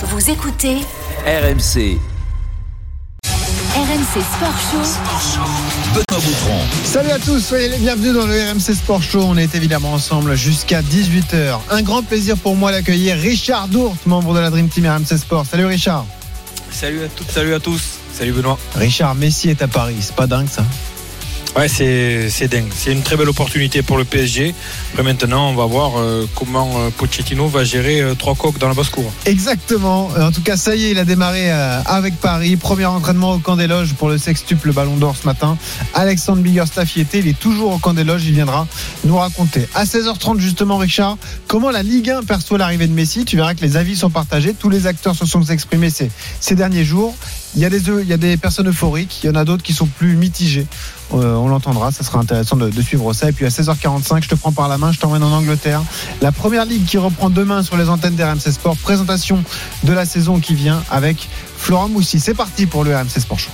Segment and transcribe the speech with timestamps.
[0.00, 0.76] Vous écoutez
[1.26, 1.98] RMC.
[3.74, 4.84] RMC Sport Show.
[5.92, 6.60] Benoît Boutron.
[6.84, 9.22] Salut à tous, soyez les bienvenus dans le RMC Sport Show.
[9.22, 11.58] On est évidemment ensemble jusqu'à 18h.
[11.70, 15.46] Un grand plaisir pour moi d'accueillir Richard Dourte, membre de la Dream Team RMC Sport.
[15.46, 16.06] Salut Richard.
[16.70, 17.82] Salut à toutes, salut à tous.
[18.12, 18.56] Salut Benoît.
[18.76, 20.62] Richard, Messi est à Paris, c'est pas dingue ça?
[21.56, 22.70] Ouais, c'est dingue.
[22.74, 24.54] C'est une très belle opportunité pour le PSG.
[24.92, 28.68] Après maintenant, on va voir euh, comment euh, Pochettino va gérer euh, trois coques dans
[28.68, 29.10] la basse-cour.
[29.24, 30.08] Exactement.
[30.18, 32.56] En tout cas, ça y est, il a démarré avec Paris.
[32.56, 35.56] Premier entraînement au camp des loges pour le sextuple Ballon d'Or ce matin.
[35.94, 37.18] Alexandre Biggerstaff y était.
[37.18, 38.24] Il est toujours au camp des loges.
[38.26, 38.66] Il viendra
[39.04, 39.66] nous raconter.
[39.74, 43.24] À 16h30, justement, Richard, comment la Ligue 1 perçoit l'arrivée de Messi?
[43.24, 44.54] Tu verras que les avis sont partagés.
[44.54, 47.16] Tous les acteurs se sont exprimés ces derniers jours.
[47.54, 49.20] Il y, a des, il y a des personnes euphoriques.
[49.22, 50.66] Il y en a d'autres qui sont plus mitigées.
[51.14, 51.90] Euh, on l'entendra.
[51.90, 53.28] Ça sera intéressant de, suivre ça.
[53.28, 54.92] Et puis à 16h45, je te prends par la main.
[54.92, 55.82] Je t'emmène en Angleterre.
[56.20, 58.76] La première ligue qui reprend demain sur les antennes d'RMC Sport.
[58.76, 59.42] Présentation
[59.84, 62.20] de la saison qui vient avec Florent Moussi.
[62.20, 63.50] C'est parti pour le RMC Sport Show.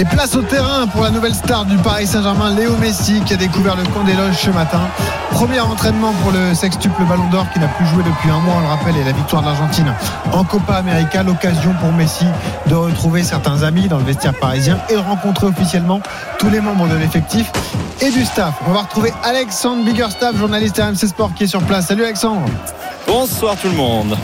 [0.00, 3.36] Et place au terrain pour la nouvelle star du Paris Saint-Germain, Léo Messi, qui a
[3.36, 4.80] découvert le camp des loges ce matin.
[5.30, 8.60] Premier entraînement pour le sextuple Ballon d'Or qui n'a plus joué depuis un mois, on
[8.60, 9.92] le rappelle, et la victoire de l'Argentine
[10.32, 11.22] en Copa América.
[11.22, 12.24] L'occasion pour Messi
[12.68, 16.00] de retrouver certains amis dans le vestiaire parisien et de rencontrer officiellement
[16.38, 17.52] tous les membres de l'effectif
[18.00, 18.54] et du staff.
[18.66, 21.88] On va retrouver Alexandre Biggerstaff, journaliste RMC Sport, qui est sur place.
[21.88, 22.48] Salut Alexandre.
[23.06, 24.16] Bonsoir tout le monde.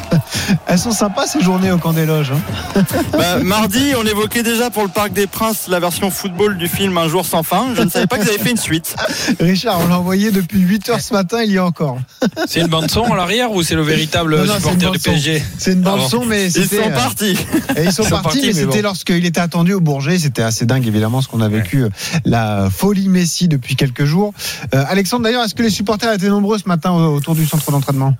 [0.66, 2.32] Elles sont sympas ces journées au camp des loges.
[2.32, 2.82] hein.
[3.12, 6.96] Bah, mardi, on évoquait déjà pour le Parc des Princes la version football du film
[6.98, 7.66] Un jour sans fin.
[7.76, 8.94] Je ne savais pas que vous avez fait une suite.
[9.40, 11.98] Richard, on l'a envoyé depuis 8 heures ce matin, il y a encore.
[12.46, 14.98] C'est une bande son à l'arrière ou c'est le véritable Non, non, supporter du.
[14.98, 17.36] PSG C'est une bande son, mais Ils sont euh, partis.
[17.76, 18.82] Et ils sont, Ils sont partis, partis, mais mais c'était bon.
[18.82, 20.18] lorsqu'il était attendu au Bourget.
[20.18, 21.82] C'était assez dingue, évidemment, ce qu'on a vécu.
[21.84, 21.88] euh,
[22.24, 24.32] La folie Messi depuis quelques jours.
[24.74, 27.70] Euh, Alexandre, d'ailleurs, est-ce que les supporters étaient nombreux ce matin au- autour du centre
[27.70, 28.14] d'entraînement?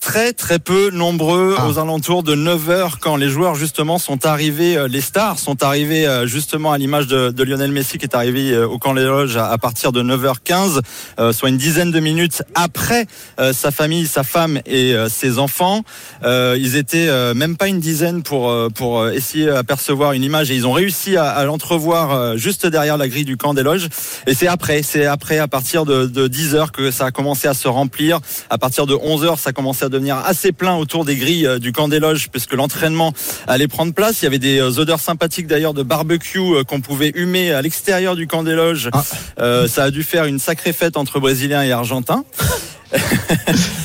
[0.00, 1.68] Très très peu nombreux Ah.
[1.68, 6.06] aux alentours de 9h quand les joueurs justement sont arrivés, euh, les stars sont arrivés
[6.06, 9.04] euh, justement à l'image de, de Lionel Messi qui est arrivé euh, au camp des
[9.04, 10.80] loges à, à partir de 9h15,
[11.18, 13.06] euh, soit une dizaine de minutes après
[13.38, 15.82] euh, sa famille, sa femme et euh, ses enfants.
[16.24, 20.56] Euh, ils étaient euh, même pas une dizaine pour, pour essayer d'apercevoir une image et
[20.56, 23.88] ils ont réussi à, à l'entrevoir juste derrière la grille du camp des loges.
[24.26, 27.54] Et c'est après, c'est après à partir de, de 10h que ça a commencé à
[27.54, 28.18] se remplir.
[28.48, 31.58] À partir de 11h, ça a commencé à devenir assez plein autour des grilles euh,
[31.58, 33.12] du camp des loges puisque l'entraînement
[33.46, 34.22] allait prendre place.
[34.22, 37.62] Il y avait des euh, odeurs sympathiques d'ailleurs de barbecue euh, qu'on pouvait humer à
[37.62, 38.88] l'extérieur du camp des loges.
[38.92, 39.04] Ah.
[39.40, 42.24] Euh, ça a dû faire une sacrée fête entre Brésiliens et Argentins.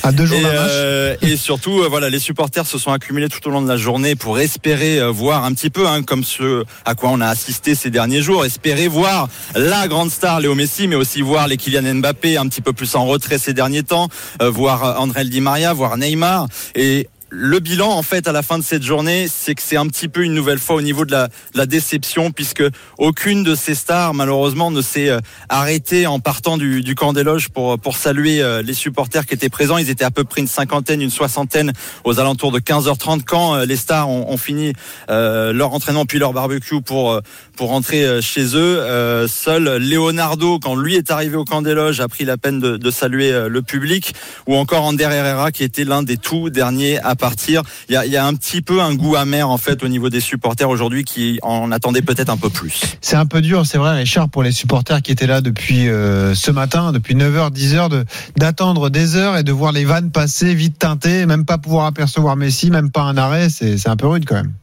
[0.03, 2.91] À deux jours Et, d'un match euh, et surtout, euh, voilà, les supporters se sont
[2.91, 6.03] accumulés tout au long de la journée pour espérer euh, voir un petit peu, hein,
[6.03, 10.39] comme ce à quoi on a assisté ces derniers jours, espérer voir la grande star
[10.39, 13.53] Léo Messi, mais aussi voir les Kylian Mbappé un petit peu plus en retrait ces
[13.53, 14.09] derniers temps,
[14.41, 16.47] euh, voir André Di Maria, voir Neymar.
[16.75, 19.88] Et le bilan, en fait, à la fin de cette journée, c'est que c'est un
[19.88, 22.63] petit peu une nouvelle fois au niveau de la, de la déception, puisque
[23.00, 25.19] aucune de ces stars, malheureusement, ne s'est euh,
[25.50, 29.34] arrêtée en partant du, du camp des loges pour, pour saluer euh, les supporters qui
[29.34, 29.78] étaient présents.
[29.78, 33.66] Ils étaient à peu près une cinquantaine, une soixantaine aux alentours de 15h30 quand euh,
[33.66, 34.74] les stars ont, ont fini
[35.07, 37.19] leur entraînement puis leur barbecue pour,
[37.56, 39.28] pour rentrer chez eux.
[39.28, 42.78] Seul Leonardo, quand lui est arrivé au camp des loges, a pris la peine de,
[42.78, 44.13] de saluer le public,
[44.47, 47.63] ou encore Ander Herrera qui était l'un des tout derniers à partir.
[47.90, 49.88] Il y a, il y a un petit peu un goût amer en fait au
[49.88, 52.81] niveau des supporters aujourd'hui qui en attendaient peut-être un peu plus.
[53.02, 56.36] C'est un peu dur, c'est vrai, Richard, pour les supporters qui étaient là depuis euh,
[56.36, 58.06] ce matin, depuis 9h, 10h, de,
[58.38, 62.36] d'attendre des heures et de voir les vannes passer vite teintées, même pas pouvoir apercevoir
[62.36, 63.50] Messi, même pas un arrêt.
[63.50, 64.53] C'est, c'est un peu rude quand même.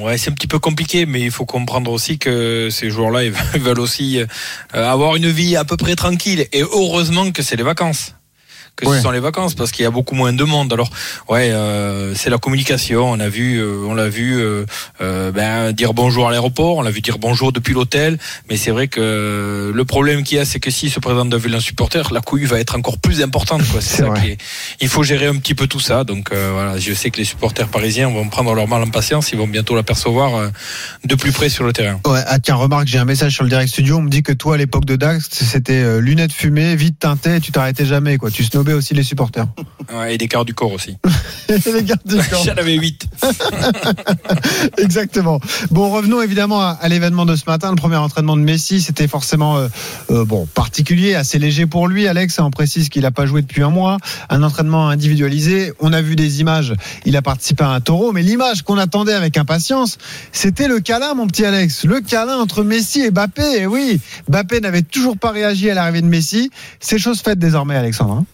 [0.00, 3.32] Ouais, c'est un petit peu compliqué, mais il faut comprendre aussi que ces joueurs-là, ils
[3.60, 4.26] veulent aussi euh,
[4.72, 6.46] avoir une vie à peu près tranquille.
[6.52, 8.14] Et heureusement que c'est les vacances.
[8.80, 8.96] Que Ouais.
[8.98, 10.72] ce sont les vacances, parce qu'il y a beaucoup moins de monde.
[10.72, 10.88] Alors,
[11.28, 13.10] ouais, euh, c'est la communication.
[13.10, 14.66] On a vu, euh, on l'a vu euh,
[15.00, 18.18] euh, ben, dire bonjour à l'aéroport, on l'a vu dire bonjour depuis l'hôtel.
[18.48, 21.52] Mais c'est vrai que le problème qu'il y a, c'est que s'il se présente devant
[21.56, 23.62] un supporter, la couille va être encore plus importante.
[23.68, 23.80] Quoi.
[23.80, 24.38] C'est ça qui est-
[24.80, 26.04] Il faut gérer un petit peu tout ça.
[26.04, 29.32] Donc euh, voilà, je sais que les supporters parisiens vont prendre leur mal en patience.
[29.32, 30.48] Ils vont bientôt l'apercevoir euh,
[31.04, 31.98] de plus près sur le terrain.
[32.06, 33.96] Ouais, ah tiens, remarque, j'ai un message sur le direct studio.
[33.96, 37.50] On me dit que toi, à l'époque de Dax, c'était lunettes fumées, vite teintées, tu
[37.50, 38.30] t'arrêtais jamais, quoi.
[38.30, 39.46] Tu snobais aussi les supporters.
[39.90, 40.98] Ouais, et des quarts du corps aussi.
[41.48, 42.44] les gardes du corps.
[42.44, 43.06] J'en avais 8.
[44.76, 45.40] Exactement.
[45.70, 47.70] Bon, revenons évidemment à, à l'événement de ce matin.
[47.70, 49.68] Le premier entraînement de Messi, c'était forcément euh,
[50.10, 52.06] euh, bon particulier, assez léger pour lui.
[52.06, 53.96] Alex, on précise qu'il n'a pas joué depuis un mois.
[54.28, 55.72] Un entraînement individualisé.
[55.80, 56.74] On a vu des images.
[57.06, 59.96] Il a participé à un taureau, mais l'image qu'on attendait avec impatience,
[60.32, 61.84] c'était le câlin, mon petit Alex.
[61.84, 63.60] Le câlin entre Messi et Mbappé.
[63.62, 66.50] Et oui, Mbappé n'avait toujours pas réagi à l'arrivée de Messi.
[66.78, 68.12] C'est chose faite désormais, Alexandre.
[68.12, 68.26] hein.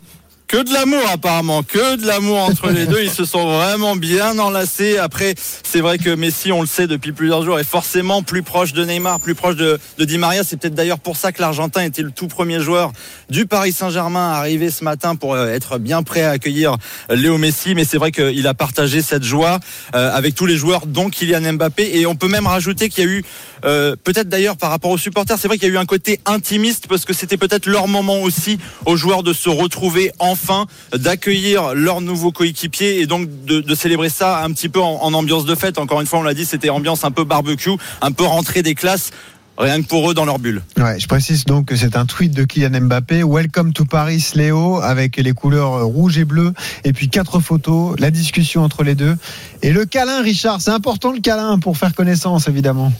[0.54, 3.02] Que de l'amour apparemment, que de l'amour entre les deux.
[3.02, 4.98] Ils se sont vraiment bien enlacés.
[4.98, 5.34] Après,
[5.64, 8.84] c'est vrai que Messi, on le sait depuis plusieurs jours, est forcément plus proche de
[8.84, 10.44] Neymar, plus proche de, de Di Maria.
[10.44, 12.92] C'est peut-être d'ailleurs pour ça que l'Argentin était le tout premier joueur
[13.30, 16.76] du Paris Saint-Germain arrivé ce matin pour euh, être bien prêt à accueillir
[17.10, 17.74] Léo Messi.
[17.74, 19.58] Mais c'est vrai qu'il a partagé cette joie
[19.96, 21.98] euh, avec tous les joueurs, dont Kylian Mbappé.
[21.98, 23.24] Et on peut même rajouter qu'il y a eu,
[23.64, 26.20] euh, peut-être d'ailleurs par rapport aux supporters, c'est vrai qu'il y a eu un côté
[26.26, 31.74] intimiste parce que c'était peut-être leur moment aussi aux joueurs de se retrouver enfin, d'accueillir
[31.74, 35.54] leur nouveau coéquipier et donc de, célébrer ça un petit peu en, en ambiance de
[35.54, 35.78] fête.
[35.78, 37.70] Encore une fois, on l'a dit, c'était ambiance un peu barbecue,
[38.00, 39.10] un peu rentrée des classes
[39.56, 40.62] rien que pour eux dans leur bulle.
[40.76, 43.22] Ouais, je précise donc que c'est un tweet de Kylian Mbappé.
[43.24, 46.52] Welcome to Paris, Léo, avec les couleurs rouge et bleu,
[46.84, 49.16] et puis quatre photos, la discussion entre les deux.
[49.62, 52.92] Et le câlin, Richard, c'est important le câlin pour faire connaissance, évidemment.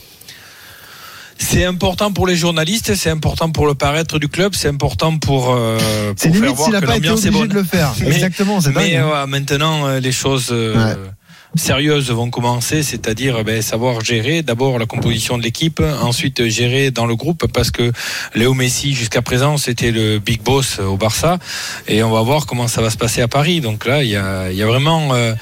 [1.37, 5.53] C'est important pour les journalistes, c'est important pour le paraître du club, c'est important pour.
[5.53, 7.93] Euh, c'est limite s'il n'a pas été obligé de le faire.
[7.99, 10.51] Mais, Exactement, c'est Mais euh, maintenant, euh, les choses.
[10.51, 10.95] Ouais
[11.55, 17.05] sérieuses vont commencer, c'est-à-dire ben, savoir gérer d'abord la composition de l'équipe, ensuite gérer dans
[17.05, 17.91] le groupe, parce que
[18.35, 21.39] Léo Messi jusqu'à présent c'était le big boss au Barça,
[21.87, 23.61] et on va voir comment ça va se passer à Paris.
[23.61, 25.33] Donc là, il y a, y a, vraiment, euh,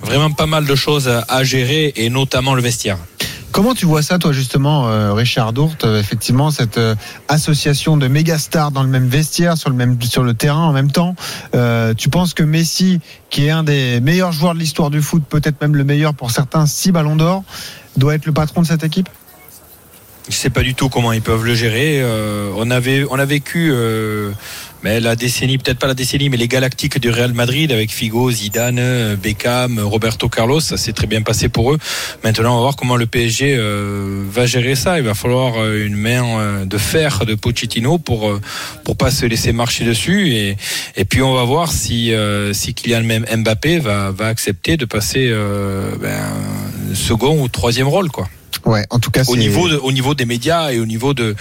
[0.00, 2.98] vraiment pas mal de choses à gérer, et notamment le vestiaire.
[3.56, 6.94] Comment tu vois ça, toi, justement, euh, Richard Dourte, euh, effectivement, cette euh,
[7.28, 9.96] association de méga stars dans le même vestiaire, sur le même
[10.36, 11.14] terrain en même temps
[11.96, 13.00] Tu penses que Messi,
[13.30, 16.32] qui est un des meilleurs joueurs de l'histoire du foot, peut-être même le meilleur pour
[16.32, 17.44] certains, six ballons d'or,
[17.96, 19.08] doit être le patron de cette équipe?
[20.28, 22.04] Je sais pas du tout comment ils peuvent le gérer.
[22.58, 23.72] On a vécu
[24.86, 28.30] mais la décennie, peut-être pas la décennie, mais les galactiques du Real Madrid avec Figo,
[28.30, 31.78] Zidane, Beckham, Roberto Carlos, ça s'est très bien passé pour eux.
[32.22, 34.98] Maintenant, on va voir comment le PSG euh, va gérer ça.
[34.98, 38.32] Il va falloir une main de fer de Pochettino pour
[38.84, 40.28] pour pas se laisser marcher dessus.
[40.28, 40.56] Et,
[40.94, 42.12] et puis on va voir si
[42.52, 43.02] si Kylian
[43.38, 45.34] Mbappé va va accepter de passer
[46.00, 48.28] ben, second ou troisième rôle, quoi.
[48.64, 51.34] Ouais, en tout cas, au niveau de, au niveau des médias et au niveau de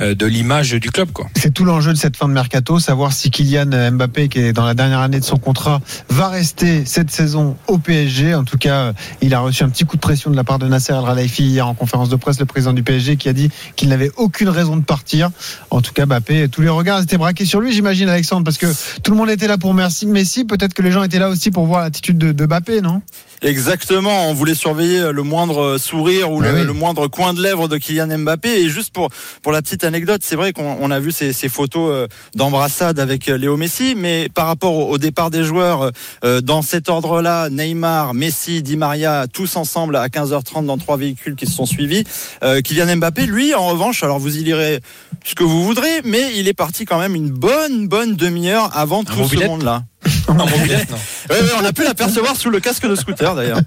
[0.00, 1.26] euh, de l'image du club, quoi.
[1.36, 4.64] C'est tout l'enjeu de cette fin de mercato, savoir si Kylian Mbappé, qui est dans
[4.64, 8.34] la dernière année de son contrat, va rester cette saison au PSG.
[8.34, 8.92] En tout cas,
[9.22, 11.44] il a reçu un petit coup de pression de la part de Nasser El Khelaifi
[11.44, 14.48] hier en conférence de presse, le président du PSG, qui a dit qu'il n'avait aucune
[14.48, 15.30] raison de partir.
[15.70, 18.66] En tout cas, Mbappé, tous les regards étaient braqués sur lui, j'imagine, Alexandre, parce que
[19.02, 20.44] tout le monde était là pour Messi.
[20.44, 23.02] Peut-être que les gens étaient là aussi pour voir l'attitude de, de Mbappé, non?
[23.42, 26.66] Exactement, on voulait surveiller le moindre sourire ou le, oui.
[26.66, 28.62] le moindre coin de lèvre de Kylian Mbappé.
[28.62, 29.08] Et juste pour
[29.42, 32.98] pour la petite anecdote, c'est vrai qu'on on a vu ces, ces photos euh, d'embrassade
[32.98, 35.90] avec euh, Léo Messi, mais par rapport au, au départ des joueurs
[36.24, 41.36] euh, dans cet ordre-là, Neymar, Messi, Di Maria, tous ensemble à 15h30 dans trois véhicules
[41.36, 42.04] qui se sont suivis.
[42.42, 44.80] Euh, Kylian Mbappé, lui, en revanche, alors vous y lirez
[45.24, 49.04] ce que vous voudrez, mais il est parti quand même une bonne bonne demi-heure avant
[49.04, 49.84] tout ce monde-là.
[51.30, 53.60] Ouais, ouais, on a pu l'apercevoir sous le casque de scooter d'ailleurs.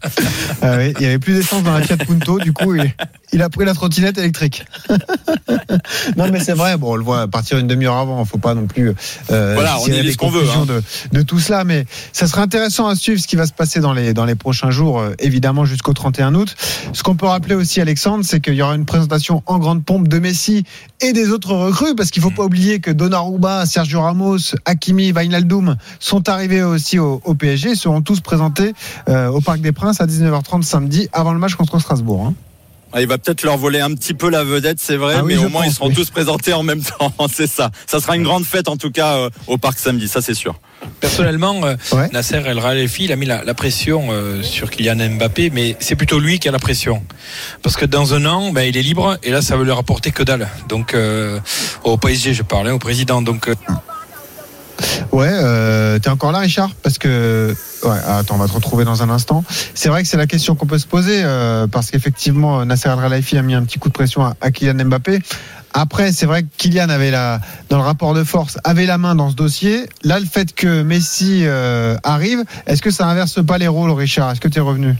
[0.61, 2.93] Ah oui, il y avait plus d'essence dans la Fiat Punto, du coup, il,
[3.33, 4.65] il a pris la trottinette électrique.
[6.17, 8.65] non, mais c'est vrai, bon, on le voit partir une demi-heure avant, faut pas non
[8.65, 8.93] plus.
[9.31, 10.65] Euh, Voilà, on des ce qu'on veut, hein.
[10.65, 13.79] De, de tout cela, mais ça sera intéressant à suivre ce qui va se passer
[13.79, 16.55] dans les, dans les prochains jours, euh, évidemment, jusqu'au 31 août.
[16.93, 20.07] Ce qu'on peut rappeler aussi, Alexandre, c'est qu'il y aura une présentation en grande pompe
[20.07, 20.63] de Messi
[21.01, 25.75] et des autres recrues, parce qu'il faut pas oublier que Donnarumma, Sergio Ramos, Hakimi, Wijnaldum
[25.99, 28.73] sont arrivés aussi au, au PSG, seront tous présentés
[29.07, 32.25] euh, au Parc des Princes à 19h30 samedi, avant le match contre Strasbourg.
[32.27, 32.33] hein.
[32.91, 35.35] Ah, Il va peut-être leur voler un petit peu la vedette, c'est vrai, Ah oui,
[35.35, 35.93] mais au moins ils seront oui.
[35.93, 37.13] tous présentés en même temps.
[37.31, 37.69] c'est ça.
[37.85, 40.55] Ça sera une grande fête en tout cas euh, au parc samedi, ça c'est sûr.
[40.99, 42.09] Personnellement, euh, Ouais.
[42.13, 45.95] Nasser El Khelaifi, il a mis la, la pression euh, sur Kylian Mbappé, mais c'est
[45.95, 47.03] plutôt lui qui a la pression.
[47.61, 50.09] Parce que dans un an, ben, il est libre et là, ça va lui rapporter
[50.09, 50.47] que dalle.
[50.67, 51.39] Donc, euh,
[51.83, 53.21] au PSG, je parlais, au président.
[53.21, 53.55] Donc, euh,
[55.11, 56.71] Ouais, euh, t'es encore là, Richard?
[56.83, 57.55] Parce que.
[57.83, 59.43] Ouais, attends, on va te retrouver dans un instant.
[59.73, 62.99] C'est vrai que c'est la question qu'on peut se poser, euh, parce qu'effectivement, Nasser Al
[62.99, 65.19] Khelaifi a mis un petit coup de pression à, Kylian Mbappé.
[65.73, 69.15] Après, c'est vrai que Kylian avait la, dans le rapport de force, avait la main
[69.15, 69.87] dans ce dossier.
[70.03, 74.31] Là, le fait que Messi euh, arrive, est-ce que ça inverse pas les rôles, Richard?
[74.31, 74.95] Est-ce que tu es revenu?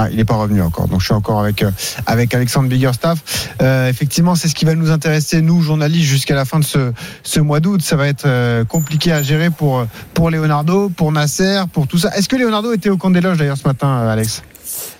[0.00, 0.88] Ah, il n'est pas revenu encore.
[0.88, 1.70] Donc je suis encore avec euh,
[2.06, 3.50] avec Alexandre Biggerstaff.
[3.60, 6.92] Euh, effectivement, c'est ce qui va nous intéresser nous journalistes jusqu'à la fin de ce
[7.22, 7.82] ce mois d'août.
[7.82, 12.16] Ça va être euh, compliqué à gérer pour pour Leonardo, pour Nasser, pour tout ça.
[12.16, 14.42] Est-ce que Leonardo était au camp des loges d'ailleurs ce matin, Alex?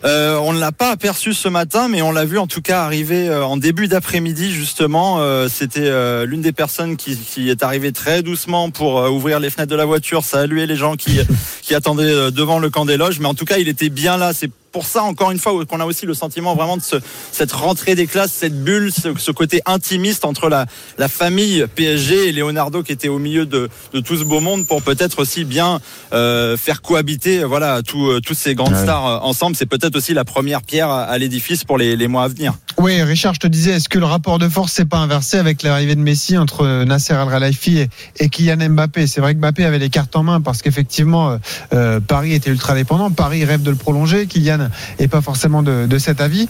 [0.03, 3.33] On ne l'a pas aperçu ce matin, mais on l'a vu en tout cas arriver
[3.33, 5.21] en début d'après-midi justement.
[5.49, 9.85] C'était l'une des personnes qui, est arrivée très doucement pour ouvrir les fenêtres de la
[9.85, 11.21] voiture, saluer les gens qui
[11.63, 13.21] qui attendaient devant le camp des loges.
[13.21, 14.33] Mais en tout cas, il était bien là.
[14.33, 16.97] C'est pour ça, encore une fois, qu'on a aussi le sentiment vraiment de ce,
[17.33, 20.67] cette rentrée des classes, cette bulle, ce, ce côté intimiste entre la,
[20.99, 24.67] la famille PSG et Leonardo qui était au milieu de, de tout ce beau monde
[24.67, 25.81] pour peut-être aussi bien
[26.13, 28.83] euh, faire cohabiter voilà tous tous ces grandes Ouais.
[28.83, 29.57] stars euh, ensemble.
[29.57, 32.55] C'est peut-être aussi la première pierre à, à l'édifice pour les, les mois à venir.
[32.79, 35.63] Oui, Richard, je te disais, est-ce que le rapport de force s'est pas inversé avec
[35.65, 39.07] l'arrivée de Messi entre Nasser Al Khelaifi et, et Kylian Mbappé?
[39.09, 41.39] C'est vrai que Mbappé avait les cartes en main parce qu'effectivement, euh,
[41.75, 43.11] euh, Paris était ultra dépendant.
[43.11, 44.27] Paris rêve de le prolonger.
[44.27, 44.60] Kylian
[44.99, 46.49] est pas forcément de, cet avis.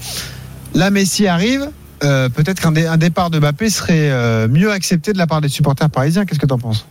[0.75, 1.71] Là, Messi arrive.
[2.02, 5.40] Euh, Peut-être qu'un dé- un départ de Mbappé serait euh, mieux accepté de la part
[5.40, 6.25] des supporters parisiens.
[6.25, 6.87] Qu'est-ce que tu en penses?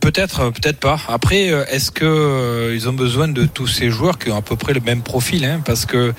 [0.00, 0.98] Peut-être, euh, peut-être pas.
[1.08, 4.42] Après, euh, est-ce que euh, ils ont besoin de tous ces joueurs qui ont à
[4.42, 6.14] peu près le même profil hein Parce que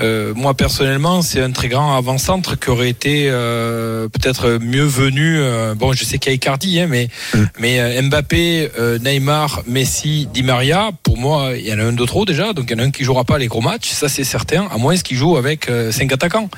[0.00, 5.38] euh, moi personnellement, c'est un très grand avant-centre qui aurait été euh, peut-être mieux venu.
[5.40, 7.42] euh, bon, je sais qu'il y a Icardi, hein, mais Mm.
[7.58, 8.70] mais Mbappé,
[9.02, 12.52] Neymar, Messi, Di Maria, pour moi, il y en a un de trop déjà.
[12.52, 14.66] Donc il y en a un qui jouera pas les gros matchs, ça c'est certain.
[14.72, 16.48] À moins qu'il joue avec cinq attaquants.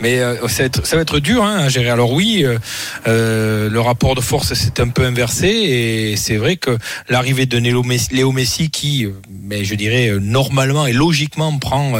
[0.00, 1.90] Mais euh, ça, va être, ça va être dur hein, à gérer.
[1.90, 2.44] Alors oui,
[3.06, 6.76] le rapport de force s'est un peu inversé et c'est vrai que
[7.08, 9.12] l'arrivée de Léo Messi qui, euh,
[9.42, 11.94] mais je dirais euh, normalement et logiquement prend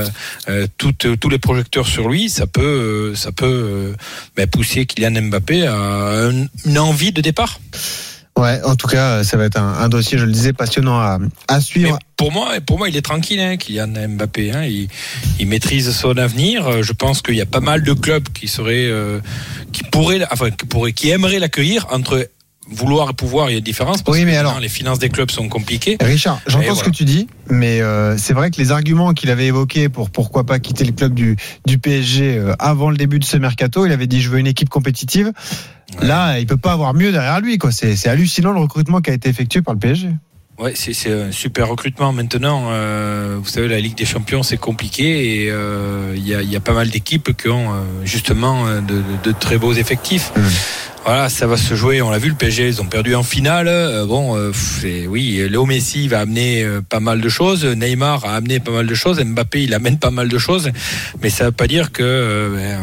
[0.48, 3.94] euh, toutes- tous les projecteurs sur lui, ça peut, ça peut
[4.36, 7.60] ben, pousser Kylian Mbappé à un- une envie de départ.
[8.38, 11.18] Ouais, en tout cas, ça va être un, un dossier, je le disais, passionnant à,
[11.48, 11.98] à Mais suivre.
[12.18, 14.52] pour moi, pour moi, il est tranquille, hein, Kylian Mbappé.
[14.52, 14.88] Hein, il,
[15.40, 16.82] il maîtrise son avenir.
[16.82, 19.20] Je pense qu'il y a pas mal de clubs qui seraient, euh,
[19.72, 22.28] qui pourraient, enfin, qui pourraient, qui aimeraient l'accueillir entre
[22.70, 23.48] vouloir et pouvoir.
[23.48, 24.02] Il y a une différence.
[24.02, 25.96] Parce Oui, mais alors- les finances des clubs sont compliquées.
[26.00, 29.46] Richard, j'entends ce que tu dis, mais euh, c'est vrai que les arguments qu'il avait
[29.46, 33.24] évoqués pour pourquoi pas quitter le club du, du PSG euh, avant le début de
[33.24, 35.32] ce mercato, il avait dit je veux une équipe compétitive.
[36.02, 37.58] Là, il peut pas avoir mieux derrière lui.
[37.58, 37.70] quoi.
[37.70, 40.10] C'est c'est hallucinant le recrutement qui a été effectué par le PSG.
[40.58, 42.68] Ouais, c'est c'est un super recrutement maintenant.
[42.70, 46.50] euh, vous savez, la Ligue des Champions, c'est compliqué et euh, il y, a, il
[46.50, 49.74] y a pas mal d'équipes qui ont euh, justement euh, de, de- de très beaux
[49.74, 50.32] effectifs.
[50.34, 50.40] Mm.
[51.04, 52.00] Voilà, ça va se jouer.
[52.00, 53.66] On l'a vu, le PSG, ils ont perdu en finale.
[54.08, 54.50] Bon, euh,
[55.08, 57.64] oui, Léo Messi va amener pas mal de choses.
[57.64, 59.20] Neymar a amené pas mal de choses.
[59.22, 60.70] Mbappé, il amène pas mal de choses.
[61.22, 62.80] Mais ça veut pas dire que ben,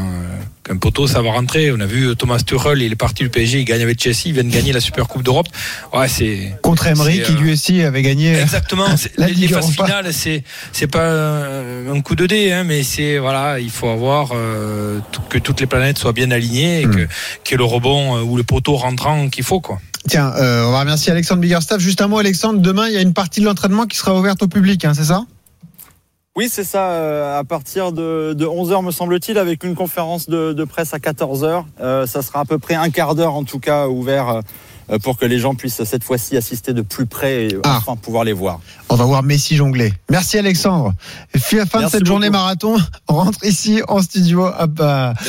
[0.63, 1.71] qu'un poteau, ça va rentrer.
[1.71, 4.33] On a vu Thomas Tuchel, il est parti du PSG, il gagne avec Chelsea, il
[4.33, 5.47] vient de gagner la Super Coupe d'Europe.
[5.93, 8.39] Ouais, c'est Contre Emery, qui euh, lui aussi avait gagné.
[8.39, 8.85] Exactement.
[8.97, 12.63] C'est- La les, les phases finales, c'est c'est pas euh, un coup de dé, hein,
[12.63, 16.85] mais c'est voilà, il faut avoir euh, que toutes les planètes soient bien alignées et
[16.85, 16.91] Hmm.
[16.95, 17.07] que
[17.43, 19.79] qu'il y ait le rebond euh, ou le poteau rentrant qu'il faut quoi.
[20.07, 21.79] Tiens, euh, on va remercier Alexandre Biggerstaff.
[21.79, 22.59] Juste un mot, Alexandre.
[22.59, 25.05] Demain, il y a une partie de l'entraînement qui sera ouverte au public, hein, c'est
[25.05, 25.23] ça?
[26.35, 30.63] Oui, c'est ça, euh, à partir de, de 11h me semble-t-il, avec une conférence de,
[30.63, 31.63] presse à 14h.
[31.79, 34.41] Euh, ça sera à peu près un quart d'heure en tout cas ouvert euh,
[35.01, 37.77] pour que les gens puissent cette fois-ci assister de plus près et Ah.
[37.77, 38.59] enfin pouvoir les voir.
[38.89, 39.93] On va voir Messi jongler.
[40.09, 40.93] Merci Alexandre.
[41.37, 42.77] Fin fin de cette journée marathon.
[43.07, 44.67] On rentre ici en studio à,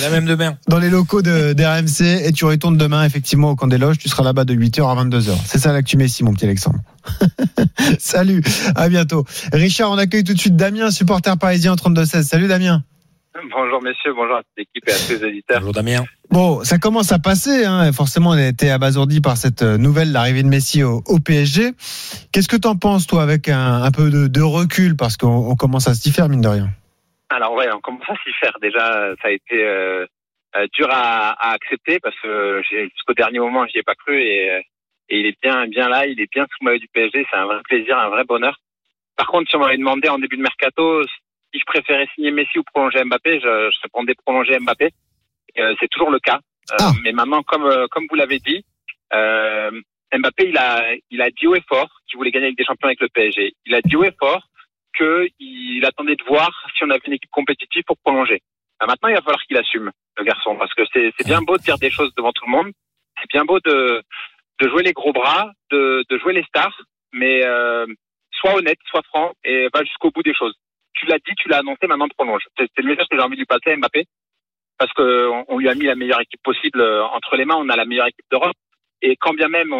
[0.00, 0.56] la même demain.
[0.68, 3.98] dans les locaux de, d'RMC et tu retournes demain effectivement au camp des loges.
[3.98, 5.34] Tu seras là-bas de 8h à 22h.
[5.44, 6.78] C'est ça l'actu Messi, mon petit Alexandre.
[7.98, 8.42] Salut,
[8.76, 9.24] à bientôt.
[9.52, 12.22] Richard, on accueille tout de suite Damien, supporter parisien 32-16.
[12.22, 12.82] Salut Damien.
[13.50, 15.58] Bonjour messieurs, bonjour à toute l'équipe et à tous les auditeurs.
[15.60, 16.04] Bonjour Damien.
[16.30, 17.64] Bon, ça commence à passer.
[17.64, 17.92] Hein.
[17.92, 21.72] Forcément, on a été abasourdi par cette euh, nouvelle, l'arrivée de Messi au, PSG.
[22.32, 25.94] Qu'est-ce que t'en penses, toi, avec un, peu de, recul, parce qu'on on commence à
[25.94, 26.68] s'y faire, mine de rien.
[27.30, 28.56] Alors ouais, on commence à s'y faire.
[28.60, 30.06] Déjà, ça a été euh,
[30.56, 34.66] euh, dur à, accepter parce que jusqu'au dernier moment, j'y ai pas cru et,
[35.10, 37.26] il est bien, bien là, il est bien sous maillot du PSG.
[37.30, 38.58] C'est un vrai plaisir, un vrai bonheur.
[39.16, 41.04] Par contre, si on m'avait demandé en début de mercato
[41.52, 44.90] si je préférais signer Messi ou prolonger Mbappé, je, je répondais prolonger Mbappé.
[45.58, 46.40] Euh, c'est toujours le cas.
[46.72, 46.92] Euh, Ah.
[47.02, 48.64] Mais maintenant, comme euh, comme vous l'avez dit,
[49.12, 49.70] euh,
[50.12, 52.88] Mbappé, il a il a dit haut et fort qu'il voulait gagner avec des champions
[52.88, 53.52] avec le PSG.
[53.66, 54.42] Il a dit haut et fort
[54.96, 58.40] qu'il attendait de voir si on avait une équipe compétitive pour prolonger.
[58.80, 61.56] Ah, maintenant, il va falloir qu'il assume, le garçon, parce que c'est c'est bien beau
[61.56, 62.72] de dire des choses devant tout le monde,
[63.20, 64.02] c'est bien beau de,
[64.60, 66.76] de jouer les gros bras, de, de jouer les stars,
[67.12, 67.86] mais euh,
[68.32, 70.54] sois honnête, sois franc et va jusqu'au bout des choses.
[70.94, 72.42] Tu l'as dit, tu l'as annoncé, maintenant prolonge.
[72.56, 74.04] C'est c'est le message que j'ai envie de lui passer à Mbappé,
[74.78, 77.68] parce que on, lui a mis la meilleure équipe possible euh, entre les mains, on
[77.68, 78.56] a la meilleure équipe d'Europe,
[79.02, 79.74] et quand bien même,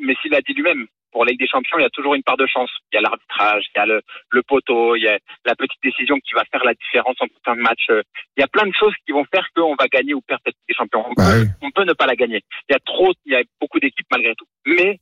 [0.00, 2.36] Messi l'a dit lui-même, pour la Ligue des Champions, il y a toujours une part
[2.36, 2.70] de chance.
[2.92, 5.82] Il y a l'arbitrage, il y a le, le poteau, il y a la petite
[5.82, 7.84] décision qui va faire la différence en fin de match.
[7.88, 10.54] Il y a plein de choses qui vont faire qu'on va gagner ou perdre cette
[10.54, 11.04] Ligue des Champions.
[11.08, 11.48] On, Bah peut, oui.
[11.62, 12.42] on peut ne pas la gagner.
[12.68, 14.46] Il y a trop, il y a beaucoup d'équipes malgré tout.
[14.66, 14.98] Mais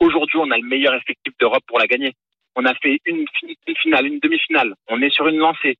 [0.00, 2.12] aujourd'hui, on a le meilleur effectif d'Europe pour la gagner.
[2.54, 3.24] On a fait une,
[3.66, 4.74] une finale, une demi-finale.
[4.88, 5.76] On est sur une lancée.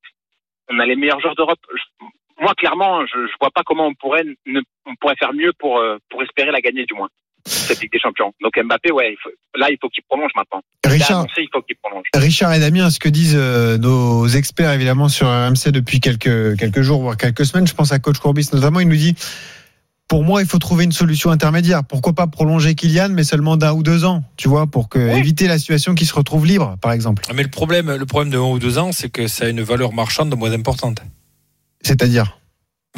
[0.69, 1.59] On a les meilleurs joueurs d'Europe.
[2.41, 5.77] Moi, clairement, je, je vois pas comment on pourrait, ne, on pourrait faire mieux pour,
[5.79, 7.09] euh, pour espérer la gagner, du moins.
[7.45, 8.33] cette Ligue des Champions.
[8.41, 10.61] Donc Mbappé, ouais, il faut- là, il faut qu'il prolonge maintenant.
[10.85, 12.03] Richard, annoncé, il faut qu'il prolonge.
[12.13, 16.81] Richard et Damien, ce que disent euh, nos experts évidemment sur RMC depuis quelques quelques
[16.81, 19.15] jours voire quelques semaines, je pense à coach Courbis notamment, il nous dit
[20.09, 21.83] pour moi, il faut trouver une solution intermédiaire.
[21.87, 25.19] Pourquoi pas prolonger Kylian, mais seulement d'un ou deux ans, tu vois, pour que, Oui.
[25.19, 27.23] éviter la situation qui se retrouve libre, par exemple.
[27.33, 29.61] Mais le problème, le problème de un ou deux ans, c'est que ça a une
[29.61, 31.03] valeur marchande moins importante.
[31.81, 32.38] C'est-à-dire,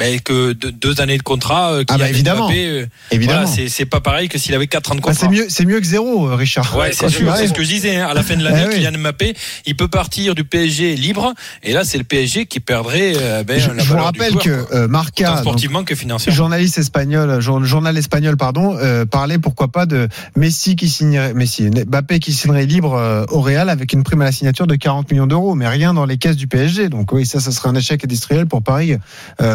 [0.00, 2.48] Mais que de- deux années de contrat, euh, Ah bah, évidemment.
[2.50, 3.44] Euh, évidemment.
[3.44, 5.20] voilà, c'est pas pareil que s'il avait quatre ans de Bah, contrat.
[5.20, 6.74] c'est mieux, c'est mieux que zéro, euh, Richard.
[6.76, 7.96] Ouais, c'est ce que je disais.
[7.96, 8.06] hein.
[8.10, 8.74] À la fin de l'année, Eh oui.
[8.82, 9.34] Kylian Mbappé,
[9.66, 13.60] il peut partir du PSG libre, et là, c'est le PSG qui perdrait euh, ben,
[13.60, 16.36] je, la je vous rappelle joueur, que euh, Marca, donc, sportivement que financièrement.
[16.36, 18.78] journaliste espagnol, jour- journal espagnol, pardon,
[19.10, 23.92] parlait pourquoi pas de Messi qui signerait, Messi, Mbappé qui signerait libre au Real avec
[23.92, 26.46] une prime à la signature de 40 millions d'euros, mais rien dans les caisses du
[26.48, 26.88] PSG.
[26.88, 28.96] Donc oui, ça, ça serait un échec industriel pour Paris,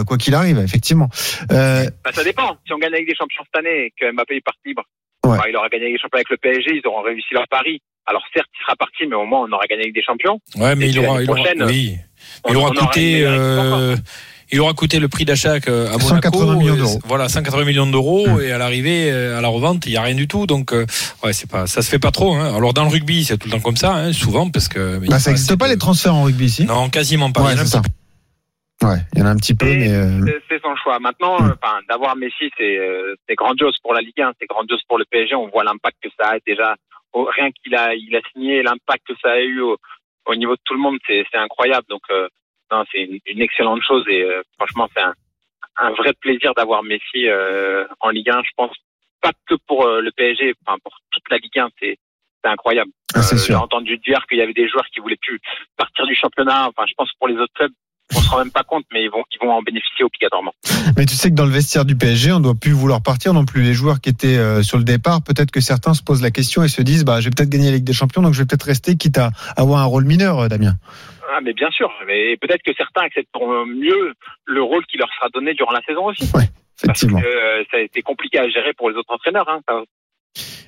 [0.06, 1.10] quoi qu'il arrive, effectivement.
[1.52, 2.58] Euh, Bah, ça dépend.
[2.66, 4.84] Si on gagne avec des champions cette année et que Mbappé il part libre,
[5.26, 5.38] Ouais.
[5.38, 7.82] bah, il aura gagné avec des champions avec le PSG, ils auront réussi leur pari.
[8.06, 10.40] Alors certes, il sera parti, mais au moins on aura gagné avec des champions.
[10.56, 11.98] Ouais, mais Et il aura, il aura, oui.
[12.50, 13.96] Il coûté, euh,
[14.52, 16.08] il aura coûté le prix d'achat euh, à Monaco.
[16.08, 17.00] 180 millions d'euros.
[17.06, 20.28] Voilà, 180 millions d'euros et à l'arrivée, à la revente, il y a rien du
[20.28, 20.46] tout.
[20.48, 22.34] Donc, ouais, c'est pas, ça se fait pas trop.
[22.36, 22.56] Hein.
[22.56, 25.00] Alors dans le rugby, c'est tout le temps comme ça, hein, souvent parce que.
[25.06, 26.64] bah, ça n'existe pas de- les transferts en rugby ici.
[26.66, 27.42] Non, quasiment pas.
[27.44, 27.56] Ouais,
[28.84, 31.00] Ouais, il y en a un petit peu, mais euh, C'est- son choix.
[31.00, 31.50] Maintenant, Mm.
[31.50, 34.98] euh, enfin, d'avoir Messi, c'est euh, c'est grandiose pour la Ligue 1, c'est grandiose pour
[35.00, 35.34] le PSG.
[35.36, 36.76] On voit l'impact que ça a déjà.
[37.14, 39.78] rien qu'il a, il a signé, l'impact que ça a eu au,
[40.28, 41.88] au niveau de tout le monde, c'est c'est incroyable.
[41.90, 42.28] Donc, euh,
[42.72, 45.14] non, c'est une, une excellente chose et euh, franchement, c'est un,
[45.78, 48.44] un vrai plaisir d'avoir Messi euh, en Ligue 1.
[48.44, 48.76] Je pense
[49.22, 51.98] pas que pour euh, le PSG, enfin pour toute la Ligue 1, c'est
[52.44, 52.92] c'est incroyable.
[53.16, 55.40] ah, Euh, J'ai entendu dire qu'il y avait des joueurs qui voulaient plus
[55.78, 56.68] partir du championnat.
[56.68, 57.72] Enfin, je pense pour les autres clubs,
[58.16, 60.54] on se rend même pas compte, mais ils vont, ils vont en bénéficier obligatoirement.
[60.98, 63.46] Mais tu sais que dans le vestiaire du PSG, on doit plus vouloir partir non
[63.46, 63.62] plus.
[63.62, 66.64] Les joueurs qui étaient euh, sur le départ, peut-être que certains se posent la question
[66.64, 68.64] et se disent, bah, j'ai peut-être gagné la Ligue des Champions, donc je vais peut-être
[68.64, 70.76] rester, quitte à avoir un rôle mineur, euh, Damien.
[71.30, 71.92] Ah, mais bien sûr.
[72.08, 74.14] Mais peut-être que certains accepteront mieux
[74.46, 76.30] le rôle qui leur sera donné durant la saison aussi.
[76.32, 76.48] Parce
[76.84, 77.20] Effectivement.
[77.20, 79.50] que euh, ça a été compliqué à gérer pour les autres entraîneurs.
[79.50, 79.84] Hein.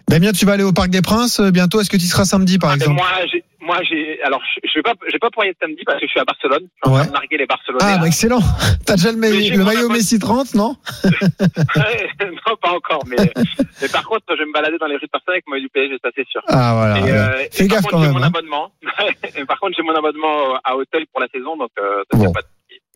[0.09, 1.79] Damien, tu vas aller au Parc des Princes euh, bientôt.
[1.79, 4.81] Est-ce que tu seras samedi, par Ah, exemple moi, j'ai, moi, j'ai, alors, je, vais
[4.81, 6.63] pas, je vais pas pouvoir y être samedi parce que je suis à Barcelone.
[6.63, 7.01] Je suis en Ouais.
[7.01, 7.83] train de narguer les Barcelonais.
[7.85, 8.39] Ah, bah, excellent.
[8.87, 9.89] T'as déjà le, Mais maillot.
[9.89, 13.03] Messi 30, non non, pas encore.
[13.07, 13.17] Mais,
[13.81, 15.65] mais par contre, je vais me balader dans les rues de Barcelone avec mon maillot
[15.65, 16.41] du PSG, ça c'est sûr.
[16.47, 16.99] Ah, voilà.
[16.99, 18.11] Et, euh, et Fais par gaffe contre, quand même.
[18.13, 18.27] mon hein.
[18.33, 18.71] abonnement.
[19.37, 22.31] et par contre, j'ai mon abonnement à hôtel pour la saison, donc euh, ça Bon.
[22.31, 22.47] pas de.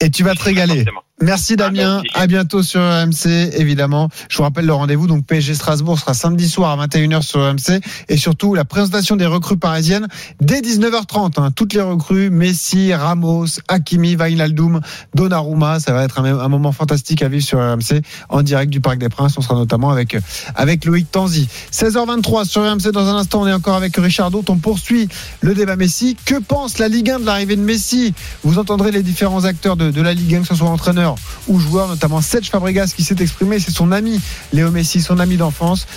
[0.02, 0.78] Et tu vas te régaler.
[0.84, 1.04] Forcément.
[1.24, 2.10] Merci Damien, merci.
[2.16, 4.10] à bientôt sur RMC évidemment.
[4.28, 7.80] Je vous rappelle le rendez-vous donc PSG Strasbourg sera samedi soir à 21h sur RMC
[8.10, 10.08] et surtout la présentation des recrues parisiennes
[10.42, 11.52] dès 19h30 hein.
[11.56, 14.82] toutes les recrues Messi, Ramos, Hakimi, Wijnaldum,
[15.16, 18.82] Donnarumma, ça va être un, un moment fantastique à vivre sur RMC en direct du
[18.82, 20.18] Parc des Princes, on sera notamment avec
[20.56, 21.48] avec Loïc Tanzi.
[21.72, 25.08] 16h23 sur RMC dans un instant on est encore avec Richard Dont, on poursuit
[25.40, 26.18] le débat Messi.
[26.26, 28.14] Que pense la Ligue 1 de l'arrivée de Messi?
[28.44, 31.12] Vous entendrez les différents acteurs de, de la Ligue 1 que ce soit entraîneur
[31.47, 34.21] ou joueur, notamment Serge Fabregas qui s'est exprimé, c'est son ami
[34.52, 35.88] Léo Messi, son ami d'enfance.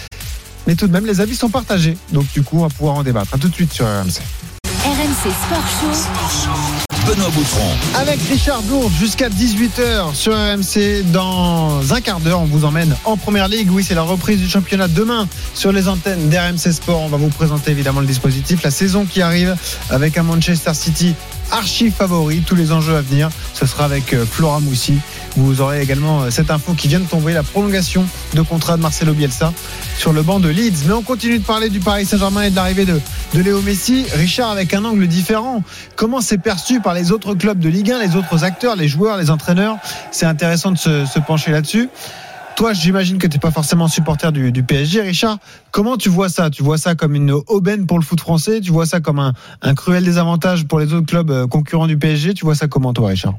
[0.67, 1.97] Mais tout de même, les avis sont partagés.
[2.13, 3.35] Donc du coup, on va pouvoir en débattre.
[3.35, 4.21] À tout de suite sur RMC.
[4.85, 6.76] RMC Sport Show.
[7.07, 7.63] Benoît Boutron.
[7.95, 11.05] Avec Richard Dourge jusqu'à 18h sur RMC.
[11.13, 13.71] Dans un quart d'heure, on vous emmène en première ligue.
[13.71, 17.01] Oui, c'est la reprise du championnat demain sur les antennes d'RMC Sport.
[17.03, 19.57] On va vous présenter évidemment le dispositif, la saison qui arrive
[19.91, 21.15] avec un Manchester City
[21.51, 22.43] archi favori.
[22.47, 24.99] Tous les enjeux à venir, ce sera avec euh, Flora Moussi.
[25.37, 28.83] Vous aurez également euh, cette info qui vient de tomber, la prolongation de contrat de
[28.83, 29.53] Marcelo Bielsa
[29.99, 30.87] sur le banc de Leeds.
[30.87, 33.01] Mais on continue de parler du Paris Saint-Germain et de l'arrivée de,
[33.35, 34.07] de Léo Messi.
[34.15, 35.63] Richard, avec un angle différent,
[35.95, 39.17] comment c'est perçu par les autres clubs de Ligue 1, les autres acteurs, les joueurs,
[39.17, 39.79] les entraîneurs.
[40.11, 41.89] C'est intéressant de se, pencher là-dessus.
[42.57, 45.39] Toi, j'imagine que tu n'es pas forcément supporter du, du, PSG, Richard.
[45.71, 46.49] Comment tu vois ça?
[46.49, 48.61] Tu vois ça comme une aubaine pour le foot français?
[48.61, 51.99] Tu vois ça comme un, un cruel désavantage pour les autres clubs euh, concurrents du
[51.99, 53.35] PSG Tu vois ça comment, toi, Richard?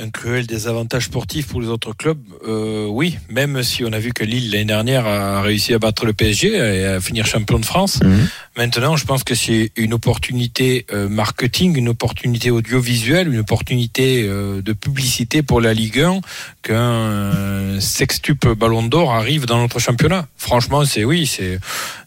[0.00, 4.12] Un cruel désavantage sportif pour les autres clubs, euh, oui, même si on a vu
[4.12, 7.64] que Lille l'année dernière a réussi à battre le PSG et à finir champion de
[7.64, 8.00] France.
[8.02, 8.28] Mhm.
[8.56, 14.62] Maintenant, je pense que c'est une opportunité euh, marketing, une opportunité audiovisuelle, une opportunité euh,
[14.62, 16.20] de publicité pour la Ligue 1
[16.62, 20.26] qu'un sextuple Ballon d'Or arrive dans notre championnat.
[20.36, 21.58] Franchement, c'est oui, c'est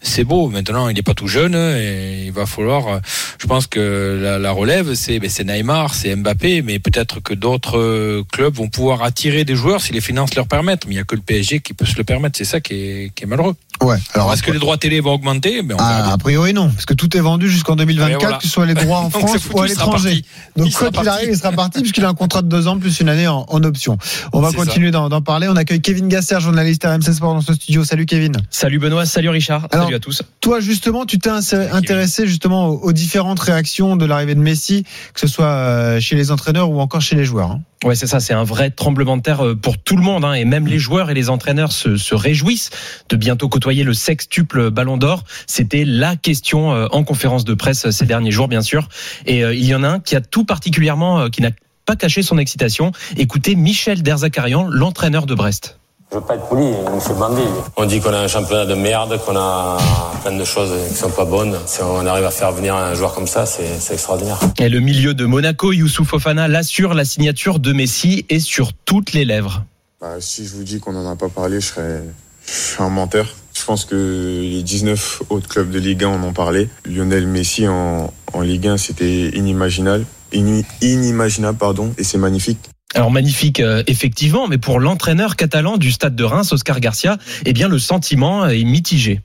[0.04, 0.50] c'est beau.
[0.50, 3.00] Maintenant, il n'est pas tout jeune et il va falloir.
[3.42, 7.34] Je pense que la, la relève, c'est ben, c'est Neymar, c'est Mbappé, mais peut-être que
[7.34, 10.86] d'autres euh, clubs vont pouvoir attirer des joueurs si les finances leur permettent.
[10.86, 12.38] Mais il n'y a que le PSG qui peut se le permettre.
[12.38, 13.56] C'est ça qui est, qui est malheureux.
[13.82, 13.96] Ouais.
[14.14, 15.62] Alors, Alors, est-ce que les droits télé vont augmenter?
[15.64, 18.38] Ben, Ah, a priori non, parce que tout est vendu jusqu'en 2024, Ouais, voilà.
[18.38, 20.24] que ce soit les droits en France foutu, ou à l'étranger.
[20.56, 22.78] Donc Il quoi qu'il arrive, il sera parti puisqu'il a un contrat de deux ans
[22.78, 23.98] plus une année en, en option.
[24.32, 25.48] On va continuer d'en parler.
[25.50, 27.84] On accueille Kevin Gasser, journaliste RMC Sport dans ce studio.
[27.84, 28.34] Salut Kevin.
[28.50, 30.24] Salut Benoît, salut Richard, Alors- salut à tous.
[30.42, 35.28] Toi justement, tu t'es intéressé justement aux, différentes réactions de l'arrivée de Messi, que ce
[35.28, 37.52] soit euh, chez les entraîneurs ou encore chez les joueurs.
[37.52, 37.62] hein.
[37.84, 40.34] Ouais, c'est ça, c'est un vrai tremblement de terre euh, pour tout le monde, hein,
[40.34, 42.70] et même les joueurs et les entraîneurs se, se réjouissent
[43.10, 45.24] de bientôt côtoyer le sextuple Ballon d'Or.
[45.48, 48.88] C'était la question euh, en conférence de presse ces derniers jours, bien sûr.
[49.26, 51.52] Et il y en a un qui a tout particulièrement, qui n'a
[51.86, 52.94] pas caché son excitation.
[53.18, 55.78] Écoutez Michel Derzakarian, l'entraîneur de Brest.
[56.14, 56.72] Je veux pas être poli,
[57.18, 57.42] bander.
[57.42, 57.50] lui.
[57.76, 59.80] On dit qu'on a un championnat de merde, qu'on a
[60.22, 61.58] plein de choses qui sont pas bonnes.
[61.66, 64.40] Si on arrive à faire venir un joueur comme ça, c'est extraordinaire.
[64.60, 69.14] Et le milieu de Monaco, Youssouf Fofana, l'assure, la signature de Messi est sur toutes
[69.14, 69.64] les lèvres.
[70.02, 72.04] Bah, si je vous dis qu'on n'en a pas parlé, je serais,
[72.46, 73.26] je un menteur.
[73.56, 73.96] Je pense que
[74.44, 76.70] les 19 autres clubs de Ligue 1 en ont parlé.
[76.86, 80.06] Lionel Messi en, en Ligue 1, c'était inimaginable.
[80.32, 82.60] Ini- inimaginable, pardon, et c'est magnifique.
[82.96, 87.54] Alors magnifique, euh, effectivement, mais pour l'entraîneur catalan du stade de Reims, Oscar Garcia, eh
[87.54, 89.22] bien le sentiment est mitigé.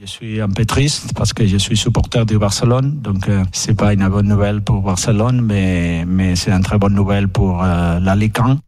[0.00, 3.76] Je suis un peu triste parce que je suis supporter de Barcelone, donc euh, c'est
[3.76, 8.00] pas une bonne nouvelle pour Barcelone, mais mais c'est une très bonne nouvelle pour euh,
[8.00, 8.58] la Ligue 1.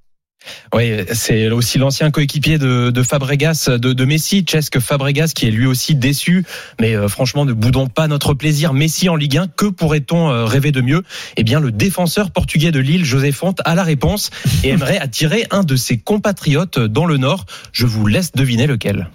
[0.74, 5.66] Oui, c'est aussi l'ancien coéquipier de, Fabregas, de, de Messi, Cesc Fabregas, qui est lui
[5.66, 6.44] aussi déçu.
[6.80, 8.72] Mais euh, franchement, ne boudons pas notre plaisir.
[8.72, 11.02] Messi en Ligue 1, que pourrait-on euh, rêver de mieux?
[11.36, 14.30] Eh bien, le défenseur portugais de Lille, José Fonte, a la réponse
[14.62, 17.46] et aimerait attirer un de ses compatriotes dans le Nord.
[17.72, 19.08] Je vous laisse deviner lequel.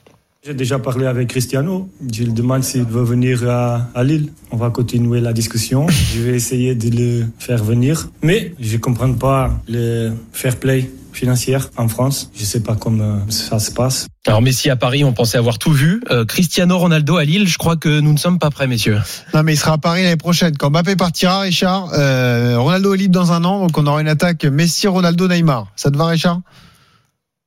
[0.50, 1.88] J'ai déjà parlé avec Cristiano.
[2.12, 4.32] Je lui demande s'il veut venir à, à Lille.
[4.50, 5.86] On va continuer la discussion.
[5.88, 8.10] Je vais essayer de le faire venir.
[8.24, 12.32] Mais je ne comprends pas le fair play financier en France.
[12.34, 14.08] Je ne sais pas comment ça se passe.
[14.26, 16.02] Alors Messi à Paris, on pensait avoir tout vu.
[16.10, 18.98] Euh, Cristiano Ronaldo à Lille, je crois que nous ne sommes pas prêts, messieurs.
[19.36, 20.58] Non mais il sera à Paris l'année prochaine.
[20.58, 24.08] Quand Mbappé partira, Richard, euh, Ronaldo est libre dans un an, donc on aura une
[24.08, 25.68] attaque Messi, Ronaldo, Neymar.
[25.76, 26.42] Ça te va, Richard?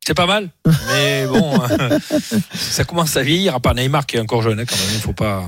[0.04, 0.48] C'est pas mal,
[0.88, 1.60] mais bon,
[2.54, 3.54] ça commence à vieillir.
[3.54, 4.94] À part Neymar qui est encore jeune, hein, quand même.
[4.94, 5.46] Il faut pas.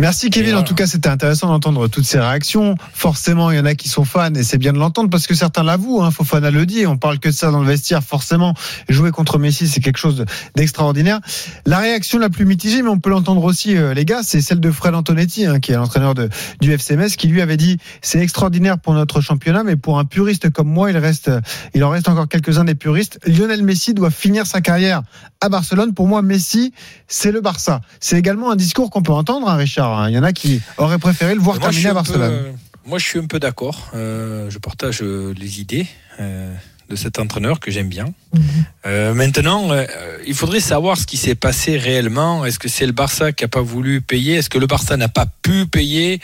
[0.00, 0.56] Merci Kevin.
[0.56, 2.74] En tout cas, c'était intéressant d'entendre toutes ces réactions.
[2.92, 5.36] Forcément, il y en a qui sont fans et c'est bien de l'entendre parce que
[5.36, 6.02] certains l'avouent.
[6.02, 6.84] Hein, Fofana le dit.
[6.84, 8.02] On parle que de ça dans le vestiaire.
[8.02, 8.54] Forcément,
[8.88, 10.24] jouer contre Messi, c'est quelque chose
[10.56, 11.20] d'extraordinaire.
[11.64, 14.58] La réaction la plus mitigée, mais on peut l'entendre aussi, euh, les gars, c'est celle
[14.58, 18.80] de Fred Antonetti, hein, qui est l'entraîneur du FCMS, qui lui avait dit c'est extraordinaire
[18.80, 21.30] pour notre championnat, mais pour un puriste comme moi, il reste,
[21.72, 23.20] il en reste encore quelques-uns des puristes.
[23.28, 25.02] Lionel Messi doit finir sa carrière
[25.40, 25.94] à Barcelone.
[25.94, 26.72] Pour moi, Messi,
[27.06, 27.80] c'est le Barça.
[28.00, 29.83] C'est également un discours qu'on peut entendre, hein, Richard.
[29.92, 30.08] Hein.
[30.10, 32.32] Il y en a qui auraient préféré le voir Moi, terminer à peu, Barcelone.
[32.32, 32.52] euh,
[32.86, 33.90] moi, je suis un peu d'accord.
[33.94, 35.86] Euh, je partage euh, les idées
[36.20, 36.54] euh,
[36.90, 38.06] de cet entraîneur que j'aime bien.
[38.34, 38.42] Mhm.
[38.86, 39.86] Euh, maintenant, euh,
[40.26, 42.44] il faudrait savoir ce qui s'est passé réellement.
[42.44, 44.34] Est-ce que c'est le Barça qui a pas voulu payer?
[44.36, 46.20] Est-ce que le Barça n'a pas pu payer?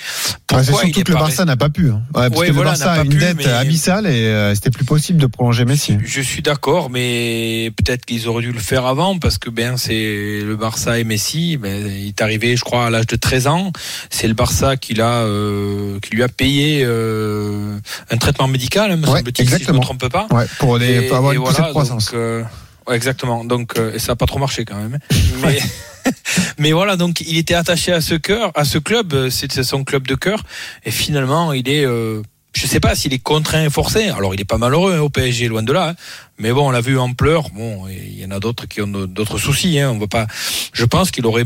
[0.53, 1.89] Ah, c'est Pourquoi il surtout que le Barça n'a pas pu.
[1.91, 2.03] hein.
[2.15, 4.11] Ouais, parce Ouais, que voilà, le Barça n'a a une pu, dette mais- abyssale et
[4.27, 5.97] euh, c'était plus possible de prolonger Messi.
[6.05, 10.41] Je suis d'accord, mais peut-être qu'ils auraient dû le faire avant parce que ben c'est
[10.45, 11.57] le Barça et Messi.
[11.57, 13.73] Ben, il est arrivé, je crois, à l'âge de 13 ans.
[14.11, 17.79] C'est le Barça qui l'a, euh, qui lui a payé euh,
[18.11, 19.79] un traitement médical, hein, me Ouais, semble-t-il, si je exactement.
[19.79, 20.27] me trompe pas.
[20.61, 22.07] Pour, les, Et- pour avoir une voilà, de croissance.
[22.13, 22.45] donc, euh,
[22.87, 23.45] ouais, exactement.
[23.45, 24.99] Donc, euh, et ça n'a pas trop marché quand même.
[25.43, 25.59] Mais,
[26.59, 29.13] mais voilà, donc il était attaché à ce cœur, à ce club.
[29.13, 30.43] euh, C'est son club de cœur.
[30.85, 31.85] Et finalement, il est.
[31.85, 32.23] Euh,
[32.55, 34.09] je sais pas s'il est contraint et forcé.
[34.09, 35.91] Alors, il est pas malheureux hein, au PSG, loin de là.
[35.91, 35.95] hein.
[36.39, 37.51] Mais bon, on l'a vu en pleurs.
[37.51, 39.79] Bon, il y en a d'autres qui ont d'autres soucis.
[39.79, 39.91] Hein.
[39.95, 40.27] On va pas.
[40.73, 41.45] Je pense qu'il aurait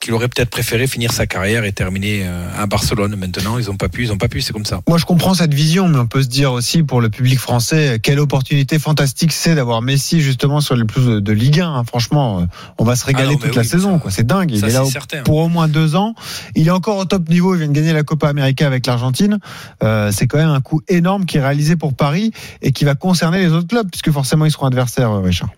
[0.00, 3.16] qu'il aurait peut-être préféré finir sa carrière et terminer euh, à Barcelone.
[3.16, 4.04] Maintenant, ils ont pas pu.
[4.04, 4.40] Ils ont pas pu.
[4.40, 4.80] C'est comme ça.
[4.88, 7.98] Moi, je comprends cette vision, mais on peut se dire aussi pour le public français,
[8.00, 11.68] quelle opportunité fantastique c'est d'avoir Messi justement sur les plus de, Ligue 1.
[11.74, 11.84] hein.
[11.84, 12.44] Franchement, euh,
[12.78, 14.00] on va se régaler Ah non, mais toute la saison.
[14.08, 14.50] C'est dingue.
[14.52, 15.22] Il ça, est là c'est au- certain.
[15.24, 16.14] pour au moins deux ans.
[16.54, 17.54] Il est encore au top niveau.
[17.54, 19.38] Il vient de gagner la Copa América avec l'Argentine.
[19.82, 22.30] Euh, c'est quand même un coup énorme qui est réalisé pour Paris
[22.62, 25.50] et qui va concerner les autres clubs, puisque forcément ils seront adversaires, euh, Richard.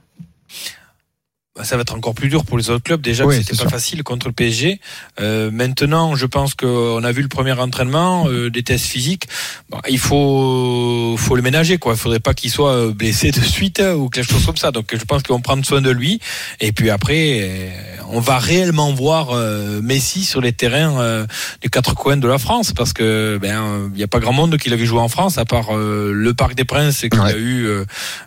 [1.60, 3.02] Bah, ça va être encore plus dur pour les autres clubs.
[3.02, 3.70] Déjà Oui, c'était pas sûr.
[3.70, 4.80] facile contre le PSG.
[5.20, 9.24] Euh, maintenant, je pense qu'on a vu le premier entraînement, euh, des tests physiques.
[9.68, 11.92] Bon, il faut, faut le ménager, quoi.
[11.92, 14.70] Il faudrait pas qu'il soit euh, blessé de suite hein, ou quelque chose comme ça.
[14.70, 16.18] Donc, je pense qu'ils vont prendre soin de lui.
[16.60, 17.70] Et puis après, euh,
[18.12, 21.26] on va réellement voir euh, Messi sur les terrains euh,
[21.62, 24.56] des quatre coins de la France, parce que ben, il n'y a pas grand monde
[24.58, 27.32] qui l'a vu jouer en France, à part euh, le Parc des Princes qu'il Ouais.
[27.32, 27.84] a eu euh,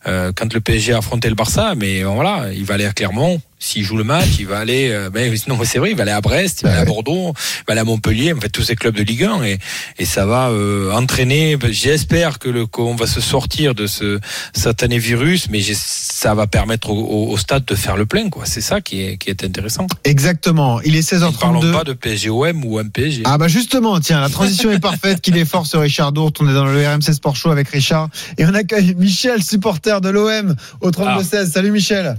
[0.08, 1.74] euh, quand le PSG a affronté le Barça.
[1.76, 3.42] Mais euh, voilà, il va aller à Clermont.
[3.60, 4.90] s'il joue le match, il va aller.
[4.92, 6.86] euh, ben, non, mais c'est vrai, il va aller à Brest, il va aller à
[6.86, 9.58] Bordeaux, il va aller à Montpellier, en fait tous ces clubs de Ligue 1 et,
[10.00, 11.56] et ça va euh, entraîner.
[11.58, 14.20] ben, J'espère que le qu'on va se sortir de ce
[14.54, 15.76] satané virus, mais j'ai-
[16.24, 18.46] ça va permettre au, au- au stade de faire le plein, quoi.
[18.46, 19.88] C'est ça qui est qui est intéressant.
[20.06, 20.80] Exactement.
[20.82, 21.72] Il est Ne parlons 16h32.
[21.74, 23.24] pas de PSGOM ou MPG.
[23.26, 26.50] Ah bah justement, tiens, la transition est parfaite, qu'il est fort ce Richard Dourte, on
[26.50, 28.08] est dans le RMC Sport Show avec Richard
[28.38, 31.48] et on accueille Michel, supporter de l'OM au 32-16.
[31.52, 32.16] Salut Michel.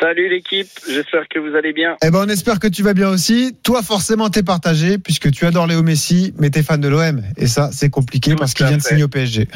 [0.00, 1.96] Salut l'équipe, j'espère que vous allez bien.
[2.02, 3.54] Eh ben on espère que tu vas bien aussi.
[3.62, 7.46] Toi forcément t'es partagé puisque tu adores Léo Messi, mais t'es fan de l'OM et
[7.46, 9.46] ça c'est compliqué parce qu'il vient de signer au PSG.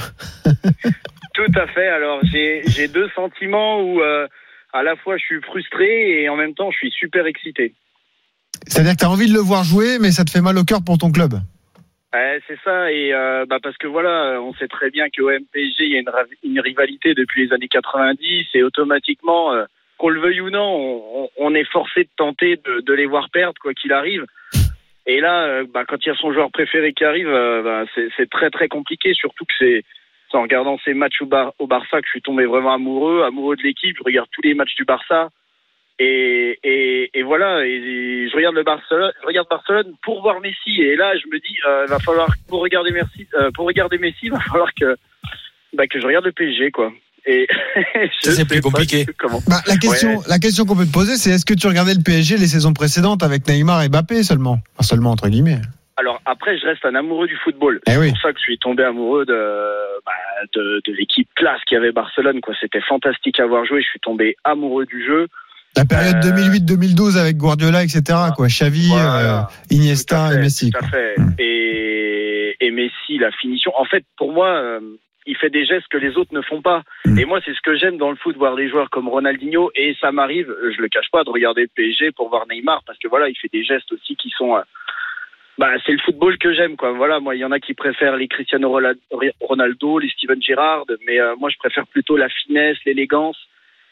[1.37, 4.27] Tout à fait, alors j'ai deux sentiments où euh,
[4.73, 7.75] à la fois je suis frustré et en même temps je suis super excité.
[8.67, 10.81] C'est-à-dire que t'as envie de le voir jouer, mais ça te fait mal au cœur
[10.83, 11.35] pour ton club.
[12.15, 15.75] Ouais, c'est ça, et euh, bah parce que voilà, on sait très bien qu'au MPG,
[15.81, 16.03] il y a
[16.43, 19.65] une, rivalité depuis les années 90, et automatiquement, euh,
[19.99, 23.61] qu'on le veuille ou non, on, est forcé de tenter de, de les voir perdre,
[23.61, 24.25] quoi qu'il arrive.
[25.05, 28.09] Et là, euh, bah, quand il y a son joueur préféré qui arrive, bah, c'est
[28.17, 29.85] c'est très très compliqué, surtout que c'est
[30.37, 33.23] c'est en regardant ces matchs au, Bar- au Barça que je suis tombé vraiment amoureux,
[33.25, 33.97] amoureux de l'équipe.
[33.99, 35.31] Je regarde tous les matchs du Barça.
[35.99, 40.83] Et, et, et voilà, et je regarde le Barcelone, je regarde Barcelone pour voir Messi.
[40.83, 44.29] Et là, je me dis, euh, va falloir pour regarder Messi, euh, pour regarder Messi,
[44.31, 44.95] va falloir que
[45.73, 46.93] bah, que je regarde le PSG, quoi.
[47.25, 47.47] Et
[48.21, 49.07] c'est plus compliqué.
[49.19, 49.41] Comment.
[49.49, 50.25] Bah, la question, Ouais.
[50.29, 52.75] la question qu'on peut te poser, c'est est-ce que tu regardais le PSG les saisons
[52.75, 55.61] précédentes avec Neymar et Mbappé seulement, enfin, seulement entre guillemets.
[55.99, 57.81] Alors après, je reste un amoureux du football.
[57.87, 58.09] Eh C'est oui.
[58.11, 59.33] pour ça que je suis tombé amoureux de
[60.05, 60.13] bah,
[60.55, 62.41] de, de l'équipe classe qu'il y avait Barcelone.
[62.41, 63.81] Quoi, c'était fantastique à voir jouer.
[63.83, 65.27] Je suis tombé amoureux du jeu.
[65.77, 68.03] La période Euh, 2008-2012 avec Guardiola, etc.
[68.37, 69.41] Quoi, Xavi, Voilà.
[69.41, 70.71] euh, Iniesta et Messi.
[70.71, 71.15] Tout à fait.
[71.19, 71.35] Mm.
[71.39, 73.73] Et, et Messi, la finition.
[73.79, 74.81] En fait, pour moi, euh,
[75.27, 76.83] il fait des gestes que les autres ne font pas.
[77.05, 77.19] Mm.
[77.19, 79.71] Et moi, c'est ce que j'aime dans le foot, voir des joueurs comme Ronaldinho.
[79.75, 82.99] Et ça m'arrive, je le cache pas, de regarder le PSG pour voir Neymar, parce
[82.99, 84.57] que voilà, il fait des gestes aussi qui sont.
[85.59, 86.93] Bah, c'est le football que j'aime, quoi.
[86.93, 88.79] Voilà, moi, il y en a qui préfèrent les Cristiano
[89.41, 93.39] Ronaldo, les Steven Gerrard, mais euh, moi, je préfère plutôt la finesse, l'élégance.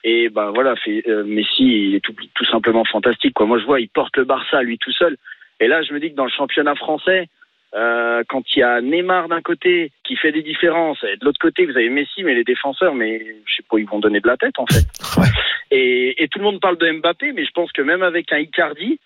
[0.07, 3.33] Et ben voilà, fait, euh, Messi, il est tout, tout simplement fantastique.
[3.33, 3.46] Quoi.
[3.46, 5.16] Moi, je vois, il porte le Barça lui tout seul.
[5.61, 7.29] Et là, je me dis que dans le championnat français,
[7.74, 11.40] euh, quand il y a Neymar d'un côté qui fait des différences, et de l'autre
[11.40, 14.29] côté, vous avez Messi, mais les défenseurs, mais je sais pas, ils vont donner de
[14.29, 14.85] la tête en fait.
[15.18, 15.29] Ouais.
[15.70, 18.38] Et, et tout le monde parle de Mbappé, mais je pense que même avec un
[18.38, 19.00] Icardi,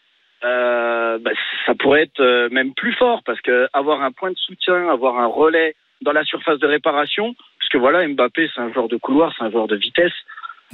[0.45, 1.31] euh, bah,
[1.67, 5.19] ça pourrait être euh, même plus fort parce que avoir un point de soutien, avoir
[5.19, 8.97] un relais dans la surface de réparation, parce que voilà, Mbappé, c'est un joueur de
[8.97, 10.13] couloir, c'est un joueur de vitesse.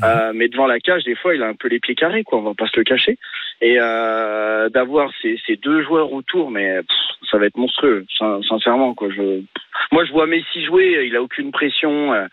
[0.02, 2.38] Euh, mais devant la cage, des fois, il a un peu les pieds carrés, quoi.
[2.40, 3.16] On va pas se le cacher.
[3.60, 8.42] Et euh, d'avoir ces, ces deux joueurs autour, mais pff, ça va être monstrueux, sin-
[8.42, 9.08] sincèrement, quoi.
[9.10, 9.42] Je,
[9.92, 12.12] moi, je vois Messi jouer, il a aucune pression.
[12.12, 12.26] euh,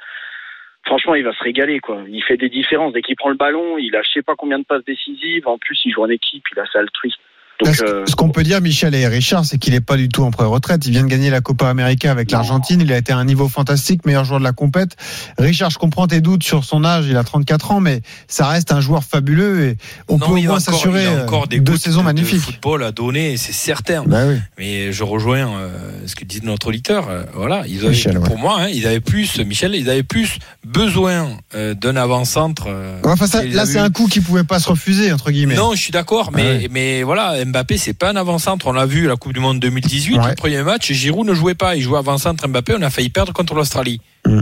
[0.86, 2.04] franchement, il va se régaler, quoi.
[2.08, 2.94] Il fait des différences.
[2.94, 5.48] Dès qu'il prend le ballon, il a je sais pas combien de passes décisives.
[5.48, 7.20] En plus, il joue en équipe, il a ça altruiste.
[7.64, 10.10] Donc, Ce, euh, ce qu'on peut dire, Michel et Richard, c'est qu'il n'est pas du
[10.10, 10.86] tout en pré-retraite.
[10.86, 12.82] Il vient de gagner la Copa América avec l'Argentine.
[12.82, 14.96] Il a été à un niveau fantastique, meilleur joueur de la compète.
[15.38, 17.06] Richard, je comprends tes doutes sur son âge.
[17.08, 20.42] Il a 34 ans, mais ça reste un joueur fabuleux et on Non, peut au
[20.42, 22.40] moins s'assurer il a encore euh, des deux saisons de- magnifiques.
[22.40, 24.04] De football à donner, c'est certain.
[24.06, 24.36] Bah oui.
[24.58, 25.70] Mais je rejoins euh,
[26.06, 27.08] ce que dit notre auditeur.
[27.10, 28.28] euh, voilà, ils avaient, Michel, ouais.
[28.28, 32.66] pour moi, hein, ils avaient plus, Michel, ils avaient plus besoin euh, d'un avant-centre.
[32.68, 35.56] euh, Enfin, là, c'est un coup qui pouvait pas se refuser, entre guillemets.
[35.56, 36.68] Non, je suis d'accord, mais, Ah ouais.
[36.72, 38.68] mais voilà, Mbappé, c'est pas un avant-centre.
[38.68, 40.30] On l'a vu à la Coupe du Monde 2018, Ouais.
[40.30, 41.76] le premier match, Giroud ne jouait pas.
[41.76, 44.02] Il jouait avant-centre Mbappé, on a failli perdre contre l'Australie.
[44.26, 44.40] Mm.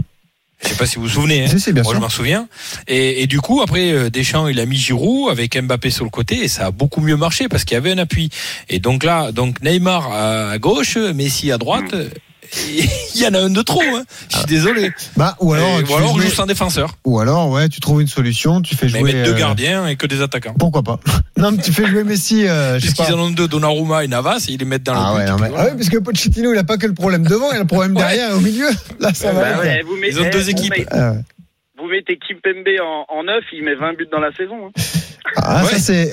[0.62, 1.44] Je sais pas si vous vous souvenez.
[1.44, 1.48] hein.
[1.48, 1.98] Si, si, bien Moi, sûr.
[2.00, 2.46] je m'en souviens.
[2.86, 6.10] Et, et du coup, après, euh, Deschamps, il a mis Giroud avec Mbappé sur le
[6.10, 8.28] côté et ça a beaucoup mieux marché parce qu'il y avait un appui.
[8.68, 11.94] Et donc là, donc Neymar à gauche, Messi à droite.
[13.14, 13.80] Il y en a un de trop.
[13.82, 14.04] Hein.
[14.30, 14.90] Je suis désolé.
[15.16, 16.94] Bah, ou alors, ou alors on fais joue jouer- sans défenseur.
[17.04, 19.12] ou alors, ouais, tu trouves une solution, tu fais Mais jouer.
[19.12, 20.54] mettre deux euh, gardiens et que des attaquants.
[20.58, 20.98] Pourquoi pas?
[21.36, 24.52] Non, mais tu fais jouer Messi, euh, Puisqu'ils en ont deux, Donnarumma et Navas, et
[24.52, 25.30] ils les mettent dans Ah le ouais, but.
[25.30, 27.56] non, mais- ah oui, parce que Pochettino, il a pas que le problème devant, il
[27.56, 28.02] a le problème Ouais.
[28.02, 28.68] derrière au milieu.
[28.98, 29.40] Là, ça va.
[29.40, 29.62] bah quoi.
[29.64, 30.70] ouais, vous mettez, Ils ont deux vous équipes.
[30.76, 31.18] mettez- Ah ouais.
[31.78, 34.66] Vous mettez Kimpembe en, en neuf, il met 20 buts dans la saison.
[34.66, 34.70] hein.
[35.36, 35.70] Ah, Ouais.
[35.72, 36.12] ça c'est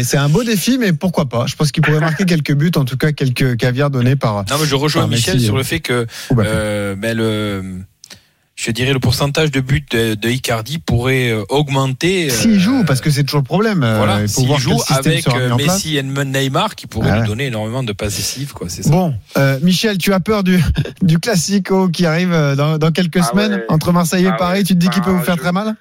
[0.00, 1.46] eh, c'est un beau défi, mais pourquoi pas?
[1.46, 4.44] Je pense qu'il pourrait marquer quelques buts, en tout cas quelques caviars donnés par.
[4.50, 6.06] Non, mais je rejoins Michel Messi, sur euh, le fait que
[6.38, 7.62] euh, ben, le,
[8.56, 12.26] je dirais le pourcentage de buts de, de Icardi pourrait euh, augmenter.
[12.30, 13.78] euh, S'il joue, parce que c'est toujours le problème.
[13.78, 15.26] voilà, il faut s'il voir joue avec.
[15.56, 17.20] Messi et Neymar qui pourraient Ah ouais.
[17.22, 18.68] lui donner énormément de passes décisives, quoi.
[18.68, 18.90] C'est ça.
[18.90, 20.60] Bon, euh, Michel, tu as peur du,
[21.02, 23.64] du classico qui arrive dans, dans quelques Ah semaines ouais.
[23.70, 24.58] entre Marseille et Ah Paris.
[24.58, 24.64] ouais.
[24.64, 25.74] Tu te dis qu'il peut Ah, vous faire je- très mal?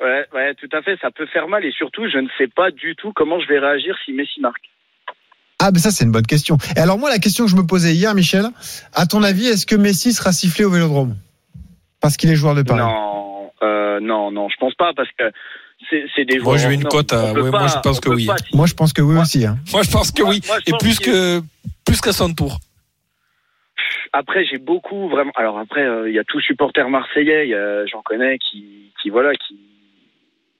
[0.00, 2.70] Ouais, ouais, tout à fait, ça peut faire mal et surtout, je ne sais pas
[2.70, 4.62] du tout comment je vais réagir si Messi marque.
[5.58, 6.58] Ah, mais ça, c'est une bonne question.
[6.76, 8.44] Et alors, moi, la question que je me posais hier, Michel,
[8.92, 11.16] à ton avis, est-ce que Messi sera sifflé au vélodrome?
[12.02, 12.80] Parce qu'il est joueur de Paris.
[12.80, 15.24] Non, euh, non, non, je pense pas parce que
[15.90, 18.26] c'est des Moi, mets une cote à- peut ouais, moi, pas- je pense que oui.
[18.26, 19.46] pas- Moi, je pense que oui aussi.
[19.46, 19.56] hein.
[19.72, 20.40] Moi, je pense que Moi- oui.
[20.46, 21.44] moi, Et plus que- que
[21.86, 22.58] plus qu'à son tour.
[24.12, 25.32] Après, j'ai beaucoup vraiment.
[25.36, 27.46] Alors après, euh, il y a tous supporters marseillais.
[27.46, 29.58] il y a- J'en connais qui, qui voilà, qui,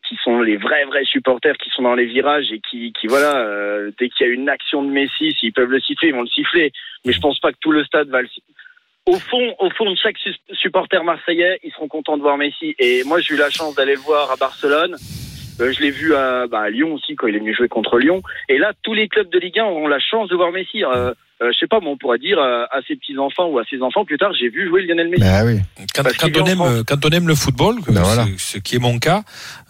[0.08, 3.90] qui sont les vrais vrais supporters, qui sont dans les virages et qui, voilà, euh,
[3.98, 6.28] dès qu'il y a une action de Messi, s'ils peuvent le siffler, ils vont le
[6.28, 6.72] siffler.
[7.04, 8.28] Mais je pense pas que tout le stade va le.
[9.06, 12.74] Au fond, au fond de chaque su- supporter marseillais, ils seront contents de voir Messi.
[12.78, 14.96] Et moi, j'ai eu la chance d'aller le voir à Barcelone.
[15.60, 17.98] Euh, je l'ai vu à, bah, à Lyon aussi quand il est venu jouer contre
[17.98, 18.22] Lyon.
[18.48, 20.84] Et là, tous les clubs de Ligue 1 auront la chance de voir Messi.
[20.84, 23.58] Euh, euh, je sais pas, mais on pourra dire euh, à ses petits enfants ou
[23.58, 25.22] à ses enfants plus tard, j'ai vu jouer Lionel Messi.
[25.22, 25.60] Bah oui.
[25.94, 28.24] Quand, quand on aime, quand on aime le football, Ben voilà.
[28.38, 29.22] c'est- ce qui est mon cas,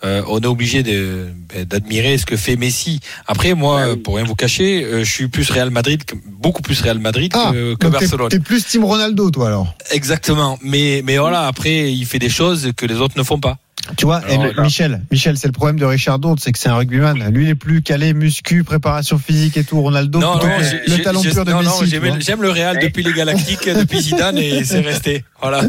[0.04, 3.00] euh, on est obligé de- ben, d'admirer ce que fait Messi.
[3.26, 3.96] Après, moi, Ah oui.
[3.96, 7.32] pour rien vous cacher, euh, je suis plus Real Madrid, que- beaucoup plus Real Madrid
[7.34, 8.28] Ah, que, que Barcelone.
[8.28, 9.74] t'es plus Team Ronaldo, toi alors.
[9.92, 10.58] Exactement.
[10.62, 13.58] Mais, mais voilà, après, il fait des choses que les autres ne font pas.
[13.96, 16.58] Tu vois, et Alors, le- Michel, Michel, c'est le problème de Richard Dourde, c'est que
[16.58, 17.28] c'est un rugbyman.
[17.30, 19.80] Lui, il est plus calé, muscu, préparation physique et tout.
[19.80, 22.20] Ronaldo, Non, non, que le talent pur de non, non, Messi.
[22.20, 25.24] j'aime le Real depuis les Galactiques, depuis Zidane et c'est resté.
[25.40, 25.60] Voilà.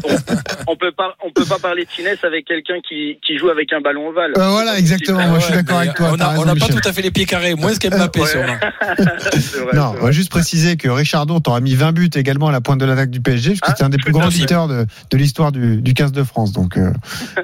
[0.68, 3.72] On peut pas, on peut pas parler de finesse avec quelqu'un qui, qui joue avec
[3.74, 4.32] un ballon ovale.
[4.36, 5.28] Euh, voilà, exactement.
[5.28, 6.10] Moi, je suis d'accord avec toi.
[6.14, 6.76] On n'a on pas Michel.
[6.82, 8.28] tout à fait les pieds carrés, moins qu'Mbappé Ouais.
[8.28, 8.56] sûrement.
[9.34, 12.48] C'est vrai, Non, on va juste préciser que Richard Dourde aura mis 20 buts également
[12.48, 14.30] à la pointe de l'attaque du PSG, parce que Ah, c'est un des plus grands
[14.30, 16.52] buteurs de, de l'histoire du, du 15 de France.
[16.54, 16.92] Donc, euh,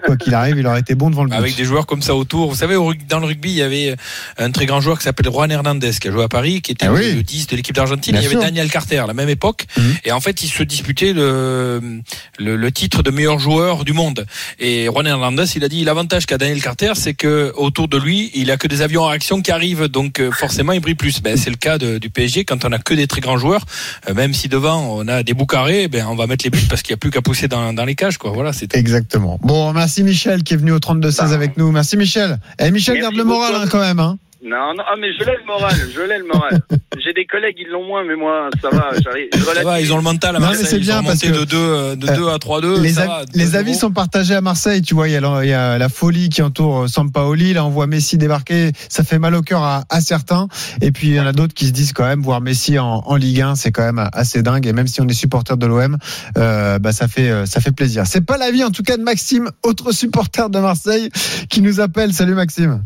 [0.05, 1.35] quoi qu'il arrive, il aurait été bon devant le but.
[1.35, 2.49] Avec des joueurs comme ça autour.
[2.49, 2.75] Vous savez,
[3.09, 3.95] dans le rugby, il y avait
[4.37, 6.85] un très grand joueur qui s'appelle Juan Hernandez, qui a joué à Paris, qui était
[6.85, 7.13] Ah le- oui.
[7.15, 8.15] le 10 de l'équipe d'Argentine.
[8.17, 8.35] Il y avait.
[8.35, 9.65] Daniel Carter, à la même époque.
[9.77, 9.95] Mhm.
[10.05, 12.01] Et en fait, ils se disputaient le,
[12.39, 14.25] le, le titre de meilleur joueur du monde.
[14.59, 18.31] Et Juan Hernandez, il a dit, l'avantage qu'a Daniel Carter, c'est que autour de lui,
[18.33, 19.85] il a que des avions en réaction qui arrivent.
[19.87, 21.21] Donc, euh, forcément, il brille plus.
[21.21, 22.43] Ben, c'est le cas de- du PSG.
[22.45, 23.65] Quand on a que des très grands joueurs,
[24.09, 26.65] euh, même si devant, on a des bouts carrés, ben, on va mettre les buts
[26.69, 28.31] parce qu'il n'y a plus qu'à pousser dans, dans les cages, quoi.
[28.31, 28.75] Voilà, c'est.
[28.75, 29.39] Exactement.
[29.41, 31.33] Bon, merci Michel qui est venu au 32-16 Bah.
[31.33, 31.71] avec nous.
[31.71, 32.39] Merci Michel.
[32.59, 33.99] Et Michel Merci garde le moral hein, quand même.
[33.99, 34.17] Hein.
[34.43, 36.59] Non, non, ah, mais je l'ai le moral, je l'ai le moral.
[37.03, 39.27] J'ai des collègues, ils l'ont moins, mais moi, ça va, j'arrive.
[39.33, 40.67] je Ça va, ils ont le mental à Non, mais Marseille.
[40.69, 42.81] c'est bien parce que, de 2 de euh, 2 à 3-2.
[42.81, 43.55] les, ça va, les 2-0.
[43.55, 44.81] avis sont partagés à Marseille.
[44.81, 47.53] Tu vois, il y a la, il y a la folie qui entoure euh, Sampaoli.
[47.53, 48.71] Là, on voit Messi débarquer.
[48.89, 50.47] Ça fait mal au cœur à, à certains.
[50.81, 53.01] Et puis, il y en a d'autres qui se disent quand même, voir Messi en,
[53.05, 54.67] en Ligue 1, c'est quand même assez dingue.
[54.67, 55.97] Et même si on est supporter de l'OM,
[56.37, 58.05] euh, bah, ça fait, euh, ça fait plaisir.
[58.05, 61.09] C'est pas l'avis, en tout cas, de Maxime, autre supporter de Marseille,
[61.49, 62.13] qui nous appelle.
[62.13, 62.83] Salut, Maxime.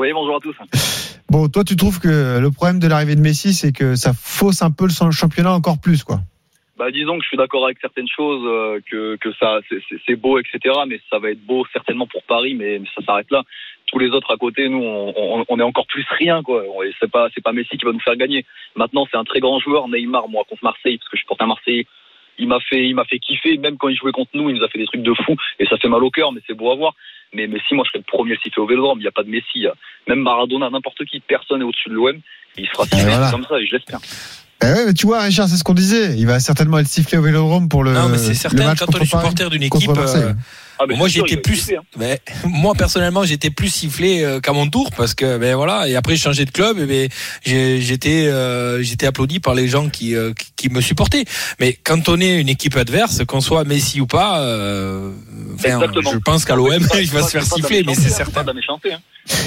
[0.00, 0.56] Oui, bonjour à tous.
[1.28, 4.62] Bon, toi, tu trouves que le problème de l'arrivée de Messi, c'est que ça fausse
[4.62, 6.20] un peu le championnat encore plus, quoi.
[6.78, 10.38] Bah, disons que je suis d'accord avec certaines choses, euh, que, que ça, c'est- beau,
[10.38, 10.58] etc.
[10.88, 13.42] Mais ça va être beau certainement pour Paris, mais, mais ça s'arrête là.
[13.88, 16.64] Tous les autres à côté, nous, on, on, on est encore plus rien, quoi.
[16.86, 18.46] Et C'est pas, c'est pas Messi qui va nous faire gagner.
[18.76, 21.46] Maintenant, c'est un très grand joueur, Neymar, moi, contre Marseille, parce que je porte un
[21.46, 21.84] Marseille.
[22.38, 23.58] Il m'a fait, il m'a fait kiffer.
[23.58, 25.66] Même quand il jouait contre nous, il nous a fait des trucs de fou, et
[25.66, 26.94] ça fait mal au cœur, mais c'est beau à voir.
[27.34, 28.98] Mais Messi, moi, je serais le premier à le siffler au Vélodrome.
[28.98, 29.66] Il n'y a pas de Messi.
[29.66, 29.74] a-
[30.08, 32.18] Même Maradona, n'importe qui, personne est au-dessus de l'OM.
[32.58, 33.30] Il sera sifflé voilà.
[33.30, 34.00] comme ça, et je l'espère.
[34.62, 36.16] Eh ouais, mais tu vois, Richard, c'est ce qu'on disait.
[36.18, 38.78] Il va certainement être sifflé au Vélodrome pour le, Non, mais c'est le certain, match
[38.80, 39.90] quand on contre est supporter d'une équipe,
[40.80, 41.82] Ah, mais moi j'étais plus, siffler, hein.
[41.98, 45.94] mais, moi personnellement j'étais plus sifflé euh, qu'à mon tour parce que ben voilà et
[45.94, 47.08] après j'ai changé de club et ben
[47.44, 51.24] j'ai- j'étais euh, j'étais applaudi par les gens qui, euh, qui qui me supportaient.
[51.58, 55.10] Mais quand on est une équipe adverse, qu'on soit Messi ou pas, euh,
[55.58, 56.68] je pense qu'à l'OM
[57.00, 58.40] il va se faire siffler, mais c'est hein, certain.
[58.48, 58.98] hein.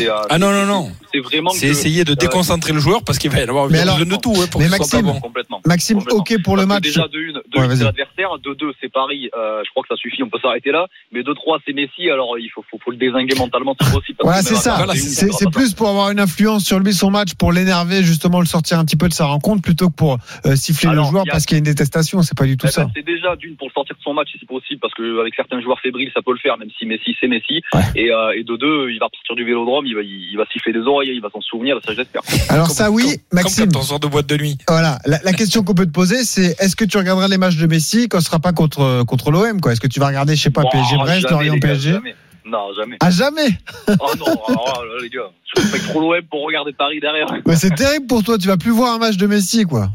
[0.01, 0.91] Euh, Ah non non non.
[1.13, 3.79] C'est vraiment C'est essayer de euh, déconcentrer le joueur parce qu'il va y avoir Mais
[3.79, 5.19] besoin alors- de tout hein, pour mais Maxime, bon.
[5.19, 5.61] complètement.
[5.65, 6.19] Maxime, Complètement.
[6.21, 6.83] ok pour le match.
[6.83, 8.37] Déjà, de une, de l'adversaire.
[8.43, 9.29] De deux, c'est Paris.
[9.35, 10.87] Euh, je crois que ça suffit, on peut s'arrêter là.
[11.11, 12.09] Mais de trois, c'est Messi.
[12.09, 14.17] Alors, il faut, faut, faut le désinguer mentalement si possible.
[14.19, 14.85] parce Voilà, c'est ça.
[15.31, 18.79] C'est plus pour avoir une influence sur lui, son match, pour l'énerver, justement, le sortir
[18.79, 21.31] un petit peu de sa rencontre, plutôt que pour euh, siffler Alors, le joueur a-
[21.31, 22.21] parce qu'il y a une détestation.
[22.21, 22.87] C'est pas du tout Eh ben, ça.
[22.95, 25.33] c'est déjà d'une pour le sortir de son match si c'est possible parce que avec
[25.35, 27.61] certains joueurs fébriles ça peut le faire même si Messi c'est Messi
[27.95, 30.73] et, euh, et de deux il va partir du Vélodrome il va il va siffler
[30.73, 33.71] des oreilles il va s'en souvenir ça j'espère Alors ça, oui, Maxime.
[33.71, 34.57] Comme quand on de boîte de nuit.
[34.67, 37.57] Voilà, la, la question qu'on peut te poser, c'est est-ce que tu regarderas les matchs
[37.57, 39.71] de Messi quand ce sera pas contre contre l'OM, quoi?
[39.71, 42.15] Est-ce que tu vas regarder, je sais pas, Bon, PSG Brest, Lorient PSG jamais.
[42.45, 43.49] non jamais Ah jamais
[43.99, 47.55] oh non alors là, les gars je respecte trop l'OM pour regarder Paris derrière Mais
[47.55, 48.37] c'est terrible pour toi.
[48.37, 49.89] Tu vas plus voir un match de Messi, quoi.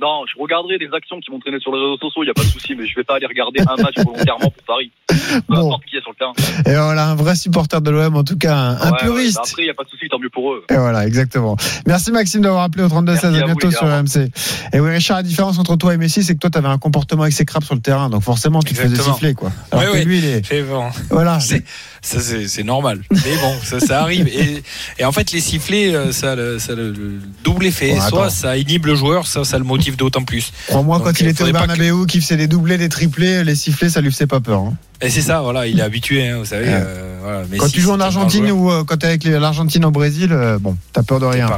[0.00, 2.34] Non je regarderai des actions qui vont traîner sur les réseaux sociaux il y a
[2.34, 5.14] pas de souci mais je vais pas aller regarder un match volontairement pour Paris peu
[5.48, 5.66] Bon.
[5.66, 6.32] importe qui est sur le terrain
[6.66, 9.36] Et voilà, un vrai supporter de l'OM, en tout cas, un, un Ouais, ouais, puriste.
[9.36, 11.56] bah après il y a pas de souci tant mieux pour eux Et voilà, exactement.
[11.86, 14.30] Merci Maxime d'avoir appelé au 32 16 Merci à à vous, bientôt sur RMC.
[14.72, 16.78] Et oui, Richard, la différence entre toi et Messi, c'est que toi, tu avais un
[16.78, 19.50] comportement exécrable sur le terrain, donc forcément, tu te faisais siffler, quoi.
[19.70, 20.04] Alors Ouais, que ouais.
[20.04, 20.88] lui, il est, C'est bon.
[21.10, 21.40] voilà.
[21.40, 21.64] C'est-
[22.06, 23.00] Ça, c'est normal.
[23.10, 24.28] Mais bon, ça, ça arrive.
[24.28, 24.62] Et,
[24.98, 27.92] et en fait, les sifflets, euh, ça le, ça le- le double effet.
[27.94, 28.08] Bon.
[28.08, 30.52] Soit ça inhibe le joueur, ça, ça le motive d'autant plus.
[30.68, 33.88] Crois-moi, quand il euh, était au Bernabeu, qu'il faisait des doublés, des triplés, les sifflets,
[33.88, 34.60] ça lui faisait pas peur.
[34.60, 34.74] hein.
[35.00, 36.66] Et c'est ça, voilà, il est habitué, hein, vous savez.
[36.66, 36.72] Ouais.
[36.74, 37.42] euh, voilà.
[37.58, 40.58] Quand tu joues en Argentine ou euh, quand tu es avec l'Argentine au Brésil, euh,
[40.58, 41.48] bon, t'as peur de rien.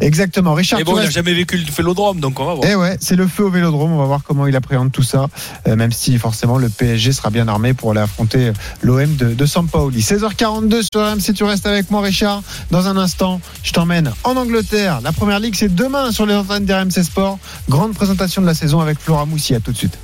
[0.00, 0.54] Exactement.
[0.54, 2.68] Richard, Mais bon, il n'a jamais vécu le vélodrome, donc on va voir.
[2.70, 3.92] Eh ouais, c'est le feu au Vélodrome.
[3.92, 5.26] On va voir comment il appréhende tout ça,
[5.66, 8.52] euh, même si forcément le PSG sera bien armé pour aller affronter
[8.82, 10.00] l'OM de, de Sampaoli.
[10.00, 11.34] 16h42 sur RMC.
[11.34, 12.42] Tu restes avec moi, Richard.
[12.70, 15.00] Dans un instant, je t'emmène en Angleterre.
[15.02, 17.38] La première ligue, c'est demain sur les antennes d'RMC Sport.
[17.68, 19.54] Grande présentation de la saison avec Flora Moussi.
[19.54, 19.98] À tout de suite.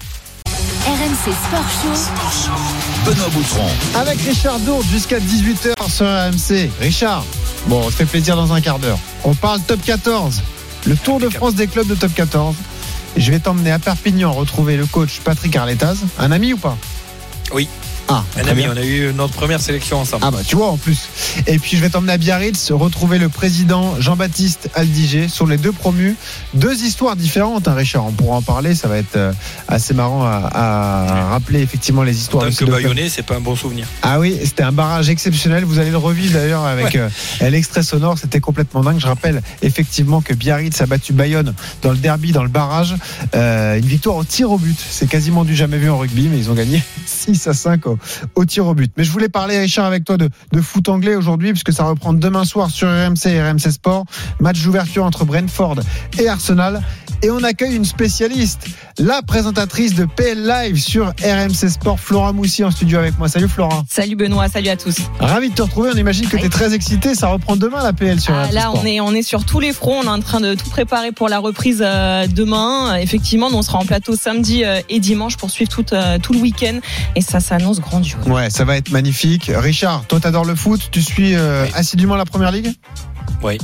[0.93, 2.53] RMC Sport Show.
[3.07, 3.69] Benoît Boutron.
[3.95, 6.71] Avec Richard Dourde jusqu'à 18h sur RMC.
[6.81, 7.25] Richard,
[7.67, 8.99] bon, on se fait plaisir dans un quart d'heure.
[9.25, 10.43] On parle top 14.
[10.87, 12.57] Le Tour de France des clubs de top 14.
[13.17, 15.99] Et je vais t'emmener à Perpignan retrouver le coach Patrick Arletaz.
[16.19, 16.77] Un ami ou pas?
[17.55, 17.69] Oui.
[18.13, 20.23] Ah, Un ami, on a eu notre première sélection ensemble.
[20.27, 21.09] Ah bah tu vois en plus.
[21.47, 25.73] Et puis je vais t'emmener à Biarritz retrouver le président Jean-Baptiste Aldiger sur les deux
[25.73, 26.15] promus.
[26.53, 28.05] Deux histoires différentes, hein, Richard.
[28.05, 28.75] On pourra en parler.
[28.75, 29.33] Ça va être euh,
[29.67, 33.37] assez marrant à, à rappeler effectivement les en histoires tant de que baïonné, c'est pas
[33.37, 33.87] un bon souvenir.
[34.03, 35.65] Ah oui, c'était un barrage exceptionnel.
[35.65, 37.09] Vous allez le revivre d'ailleurs avec euh,
[37.41, 38.19] l'extrait sonore.
[38.19, 38.99] C'était complètement dingue.
[38.99, 42.95] Je rappelle effectivement que Biarritz a battu Bayonne dans le derby, dans le barrage.
[43.35, 44.79] Euh, une victoire au tir au but.
[44.79, 47.99] C'est quasiment du jamais vu en rugby, mais ils ont gagné 6 à 5 au,
[48.35, 48.93] au tir au but.
[48.97, 50.31] Mais je voulais parler, Richard, avec toi de,
[50.61, 54.05] foot anglais aujourd'hui, puisque ça reprend demain soir sur RMC et RMC Sport.
[54.41, 55.81] Match d'ouverture entre Brentford
[56.19, 56.83] et Arsenal.
[57.25, 58.67] Et on accueille une spécialiste,
[58.99, 63.29] la présentatrice de PL Live sur RMC Sport, Flora Moussi en studio avec moi.
[63.29, 63.85] Salut Flora.
[63.89, 64.97] Salut Benoît, salut à tous.
[65.21, 65.91] Ravi de te retrouver.
[65.95, 67.15] On imagine que tu es très excité.
[67.15, 68.81] Ça reprend demain la PL sur Ah, RMC là, Sport.
[68.83, 70.01] on est, on est sur tous les fronts.
[70.01, 72.97] On est en train de tout préparer pour la reprise euh, demain.
[72.97, 76.41] Effectivement, on sera en plateau samedi euh, et dimanche pour suivre tout, euh, tout le
[76.41, 76.81] week-end.
[77.15, 78.27] Et ça s'annonce grandiose.
[78.27, 79.49] Ouais, ça va être magnifique.
[79.55, 80.89] Richard, toi, t'adores le foot.
[80.91, 82.73] Tu suis euh, assidûment la première ligue?
[83.45, 83.59] Oui,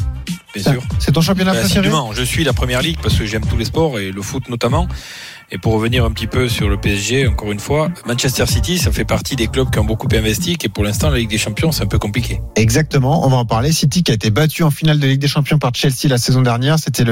[0.54, 0.82] bien sûr.
[0.98, 1.90] C'est ton championnat Euh, préféré.
[2.14, 4.88] Je suis la première ligue parce que j'aime tous les sports et le foot notamment.
[5.50, 8.92] Et pour revenir un petit peu sur le PSG, encore une fois, Manchester City, ça
[8.92, 11.72] fait partie des clubs qui ont beaucoup investi, et pour l'instant, la Ligue des Champions,
[11.72, 12.42] c'est un peu compliqué.
[12.54, 13.72] Exactement, on va en parler.
[13.72, 16.42] City qui a été battu en finale de Ligue des Champions par Chelsea la saison
[16.42, 17.04] dernière, c'était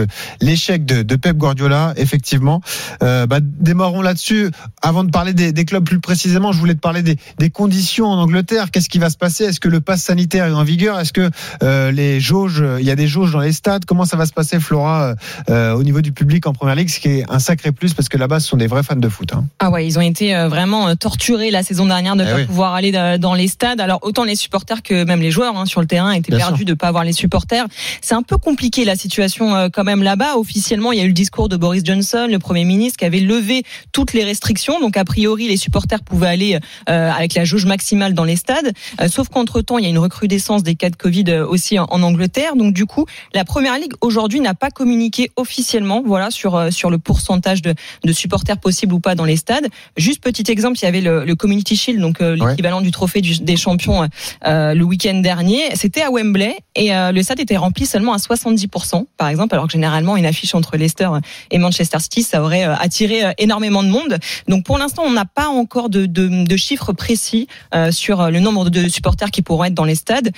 [0.42, 2.60] l'échec de, Pep Guardiola, effectivement.
[3.02, 4.50] Euh, bah, démarrons là-dessus.
[4.82, 8.70] Avant de parler des, clubs plus précisément, je voulais te parler des, conditions en Angleterre.
[8.70, 9.44] Qu'est-ce qui va se passer?
[9.44, 11.00] Est-ce que le pass sanitaire est en vigueur?
[11.00, 11.30] Est-ce que
[11.62, 13.86] euh, les jauges, il y a des jauges dans les stades?
[13.86, 15.14] Comment ça va se passer, Flora,
[15.48, 18.10] euh, au niveau du public en Première Ligue Ce qui est un sacré plus parce
[18.10, 19.32] que là-bas, ce sont des vrais fans de foot.
[19.34, 19.44] hein.
[19.60, 22.30] Ah ouais, ils ont été euh, vraiment euh, torturés la saison dernière de ne Eh
[22.32, 22.44] pas oui.
[22.46, 23.80] pouvoir aller euh, dans les stades.
[23.80, 26.58] Alors autant les supporters que même les joueurs hein, sur le terrain étaient Bien perdus
[26.58, 26.66] sûr.
[26.66, 27.66] de pas avoir les supporters.
[28.02, 30.36] C'est un peu compliqué la situation quand même là-bas.
[30.36, 33.20] Officiellement, il y a eu le discours de Boris Johnson, le Premier ministre, qui avait
[33.20, 33.62] levé
[33.92, 34.80] toutes les restrictions.
[34.80, 36.58] Donc a priori, les supporters pouvaient aller
[36.88, 38.72] euh, avec la jauge maximale dans les stades.
[39.00, 41.84] Euh, sauf qu'entre temps, il y a une recrudescence des cas de Covid aussi en,
[41.90, 42.56] en Angleterre.
[42.56, 46.98] Donc du coup, la Première Ligue aujourd'hui n'a pas communiqué officiellement, voilà, sur sur le
[46.98, 47.74] pourcentage de,
[48.04, 49.68] de supporters possibles ou pas dans les stades.
[49.96, 53.20] Juste petit exemple, il y avait le, le Community Shield, donc euh, l'équivalent du trophée
[53.20, 54.08] du- des champions
[54.46, 55.74] euh, le week-end dernier.
[55.74, 59.66] C'était à Wembley et euh, le stade était rempli seulement à 70%, par exemple, alors
[59.66, 61.08] que généralement une affiche entre Leicester
[61.50, 64.18] et Manchester City, ça aurait attiré énormément de monde.
[64.48, 67.46] Donc pour l'instant, on n'a pas encore de, de, de chiffres précis
[67.90, 70.30] sur le nombre de supporters qui pourront être dans les stades.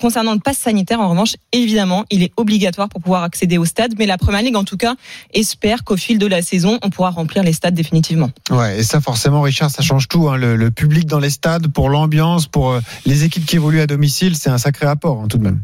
[0.00, 3.94] Concernant le pass sanitaire, en revanche, évidemment, il est obligatoire pour pouvoir accéder au stade,
[3.98, 4.94] mais la Première Ligue, en tout cas,
[5.34, 8.30] espère qu'au fil de la saison, on pourra remplir les stades définitivement.
[8.50, 10.28] Ouais, et ça forcément, Richard, ça change tout.
[10.28, 10.36] hein.
[10.36, 14.36] Le, public dans les stades, pour l'ambiance, pour euh, les équipes qui évoluent à domicile,
[14.36, 15.60] c'est un sacré apport hein, tout de même.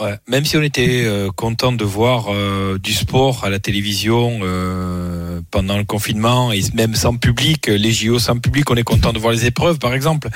[0.00, 0.16] Ouais.
[0.26, 5.42] Même si on était euh, content de voir euh, du sport à la télévision euh,
[5.50, 9.18] pendant le confinement et même sans public, les JO sans public, on est content de
[9.18, 10.30] voir les épreuves par exemple.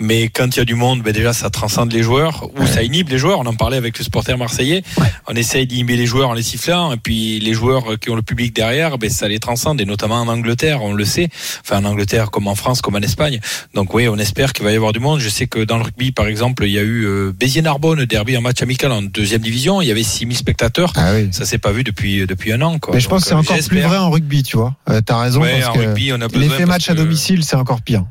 [0.00, 2.82] Mais quand il y a du monde, ben déjà ça transcende les joueurs ou ça
[2.82, 3.38] inhibe les joueurs.
[3.38, 4.82] On en parlait avec le supporter marseillais.
[5.28, 8.22] On essaye d'inhiber les joueurs en les sifflant et puis les joueurs qui ont le
[8.22, 11.28] public derrière, ben ça les transcende et notamment en Angleterre, on le sait.
[11.60, 13.40] Enfin en Angleterre comme en France, comme en Espagne.
[13.74, 15.20] Donc oui, on espère qu'il va y avoir du monde.
[15.20, 18.38] Je sais que dans le rugby par exemple, il y a eu euh, Béziers-Narbonne derby
[18.38, 19.80] en match amical en deuxième division.
[19.82, 20.92] Il y avait 6000 spectateurs.
[21.30, 22.78] Ça s'est pas vu depuis depuis un an.
[22.78, 22.94] Quoi.
[22.94, 24.74] Mais je pense Donc, que c'est euh, encore plus vrai en rugby, tu vois.
[24.88, 25.40] Euh, T'as raison.
[25.40, 28.04] Ouais, parce en que rugby, on a besoin L'effet match à domicile, c'est encore pire.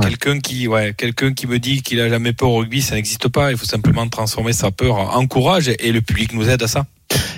[0.00, 3.28] Quelqu'un qui, ouais, quelqu'un qui me dit qu'il a jamais peur au rugby, ça n'existe
[3.28, 3.50] pas.
[3.50, 6.86] Il faut simplement transformer sa peur en courage et le public nous aide à ça.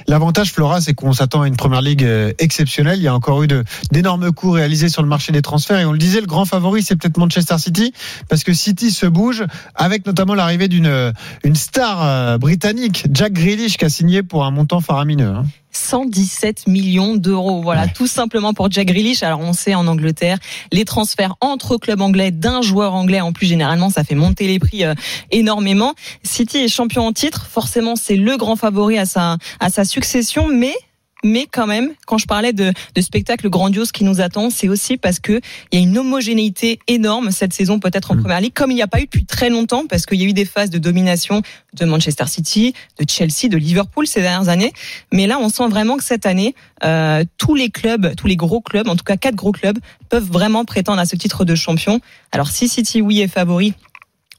[0.06, 2.98] L'avantage, Flora, c'est qu'on s'attend à une première ligue euh, exceptionnelle.
[2.98, 3.48] Il y a encore eu
[3.90, 5.80] d'énormes coups réalisés sur le marché des transferts.
[5.80, 7.92] Et on le disait, le grand favori, c'est peut-être Manchester City,
[8.28, 9.44] parce que City se bouge,
[9.74, 11.12] avec notamment l'arrivée d'une euh,
[11.42, 15.28] une star euh, britannique, Jack Grealish, qui a signé pour un montant faramineux.
[15.28, 15.44] hein.
[15.76, 17.62] 117 millions d'euros.
[17.62, 19.22] Voilà, tout simplement pour Jack Grealish.
[19.22, 20.38] Alors on sait en Angleterre,
[20.72, 24.58] les transferts entre clubs anglais d'un joueur anglais en plus généralement, ça fait monter les
[24.58, 24.94] prix euh,
[25.30, 25.94] énormément.
[26.22, 30.48] City est champion en titre, forcément c'est le grand favori à sa à sa succession,
[30.48, 30.74] mais
[31.24, 34.96] mais quand même, quand je parlais de, de spectacle grandiose qui nous attend, c'est aussi
[34.96, 35.40] parce que
[35.72, 38.82] il y a une homogénéité énorme cette saison peut-être en première ligue, comme il n'y
[38.82, 41.42] a pas eu depuis très longtemps, parce qu'il y a eu des phases de domination
[41.72, 44.72] de Manchester City, de Chelsea, de Liverpool ces dernières années.
[45.12, 46.54] Mais là, on sent vraiment que cette année,
[46.84, 49.78] euh, tous les clubs, tous les gros clubs, en tout cas quatre gros clubs,
[50.10, 52.00] peuvent vraiment prétendre à ce titre de champion.
[52.32, 53.74] Alors si City, oui, est favori.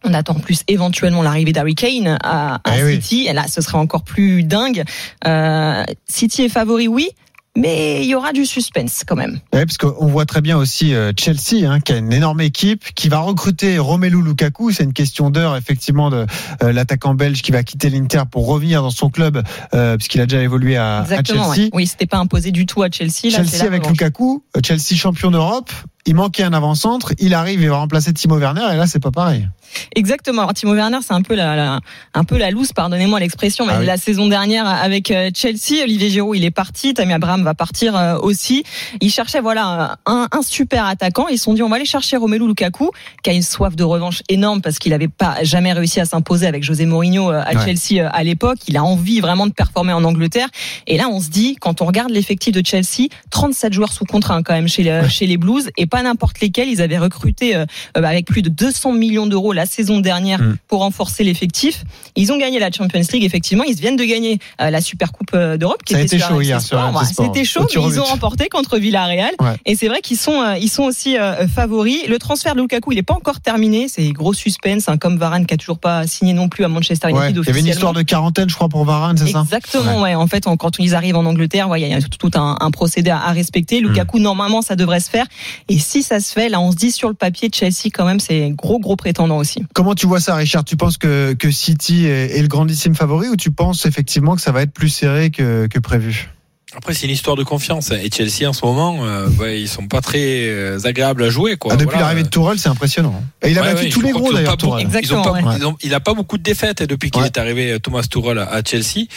[0.06, 2.94] On attend plus éventuellement l'arrivée d'Harry Kane à, à Eh oui.
[3.02, 3.26] City.
[3.28, 4.84] Et là, ce serait encore plus dingue.
[5.26, 7.10] Euh, City est favori, oui,
[7.58, 9.40] mais il y aura du suspense quand même.
[9.54, 12.84] Ouais, parce qu'on voit très bien aussi euh, Chelsea, hein, qui a une énorme équipe,
[12.96, 14.72] qui va recruter Romelu Lukaku.
[14.72, 16.26] C'est une question d'heure, effectivement, de
[16.64, 19.42] euh, l'attaquant belge qui va quitter l'Inter pour revenir dans son club,
[19.74, 21.54] euh, puisqu'il a déjà évolué à, à Exactement.
[21.54, 21.66] Chelsea.
[21.68, 21.70] ouais.
[21.74, 23.32] Oui, c'était pas imposé du tout à Chelsea.
[23.32, 23.88] Là, Chelsea avec.
[23.88, 25.72] Lukaku, Chelsea champion d'Europe.
[26.06, 29.12] Il manquait un avant-centre, il arrive, il va remplacer Timo Werner, et là c'est pas
[29.12, 29.48] pareil.
[29.96, 30.44] Exactement.
[30.44, 31.80] Alors, Timo Werner, c'est un peu la, la-
[32.14, 33.86] un peu la loose, pardonnez-moi l'expression, mais Ah oui.
[33.86, 37.96] la saison dernière avec euh, Chelsea, Olivier Giroud, il est parti, Tammy Abraham va partir
[37.96, 38.64] euh, aussi.
[39.02, 41.28] Ils cherchaient voilà un, un super attaquant.
[41.28, 42.92] Ils se sont dit on va aller chercher Romelu Lukaku,
[43.24, 46.46] qui a une soif de revanche énorme parce qu'il n'avait pas jamais réussi à s'imposer
[46.48, 47.66] avec José Mourinho euh, à Ouais.
[47.76, 48.60] Chelsea à l'époque.
[48.68, 50.48] Il a envie vraiment de performer en Angleterre.
[50.88, 54.36] Et là, on se dit quand on regarde l'effectif de Chelsea, 37 joueurs sous contrat
[54.36, 56.70] hein, quand même chez les, chez les Blues et pas n'importe lesquels.
[56.70, 57.66] Ils avaient recruté euh,
[57.98, 60.58] euh, avec plus de 200 millions d'euros la saison dernière Mm.
[60.68, 61.84] pour renforcer l'effectif.
[62.16, 63.64] Ils ont gagné la Champions League, effectivement.
[63.64, 65.82] Ils viennent de gagner euh, la Super Coupe euh, d'Europe.
[65.86, 66.96] qui Ça a été sur chaud hier sur Sport.
[66.96, 67.26] Ouais, Sport.
[67.28, 69.32] C'était chaud, mais ils ont remporté contre Villarreal.
[69.40, 69.56] Ouais.
[69.66, 72.08] Et c'est vrai qu'ils sont, euh, ils sont aussi euh, favoris.
[72.08, 73.88] Le transfert de Lukaku, il n'est pas encore terminé.
[73.88, 77.08] C'est gros suspense, hein, comme Varane qui a toujours pas signé non plus à Manchester
[77.08, 79.42] Ouais, United il y avait une histoire de quarantaine, je crois, pour Varane, c'est ça?
[79.44, 80.16] Exactement, ouais.
[80.16, 82.72] En fait, on- quand ils arrivent en Angleterre, ouais, il y a tout un, un
[82.72, 83.80] procédé à, à respecter.
[83.82, 83.88] Mm.
[83.88, 85.26] Lukaku, normalement, ça devrait se faire.
[85.70, 88.20] Et si ça se fait, là, on se dit sur le papier, Chelsea, quand même,
[88.20, 89.64] c'est gros, gros prétendant aussi.
[89.74, 90.66] Comment tu vois ça, Richard?
[90.66, 94.52] Tu penses que, que City est, le grandissime favori ou tu penses effectivement que ça
[94.52, 96.30] va être plus serré que, que prévu?
[96.78, 97.92] Après, c'est une histoire de confiance.
[97.92, 100.20] Et Chelsea, en ce moment, euh, ouais, ils sont pas très
[100.50, 101.56] euh, agréables à jouer.
[101.56, 101.72] Quoi.
[101.74, 102.02] Ah, Depuis Voilà.
[102.02, 103.24] l'arrivée de Tourelle, c'est impressionnant.
[103.42, 104.82] Et il a Ouais, battu ouais, tous les gros d'ailleurs, Tourelle.
[104.84, 107.28] Ils ont pas, Exactement, ils ont- il a pas beaucoup de défaites depuis qu'il Ouais.
[107.28, 109.08] est arrivé, Thomas Tuchel à Chelsea.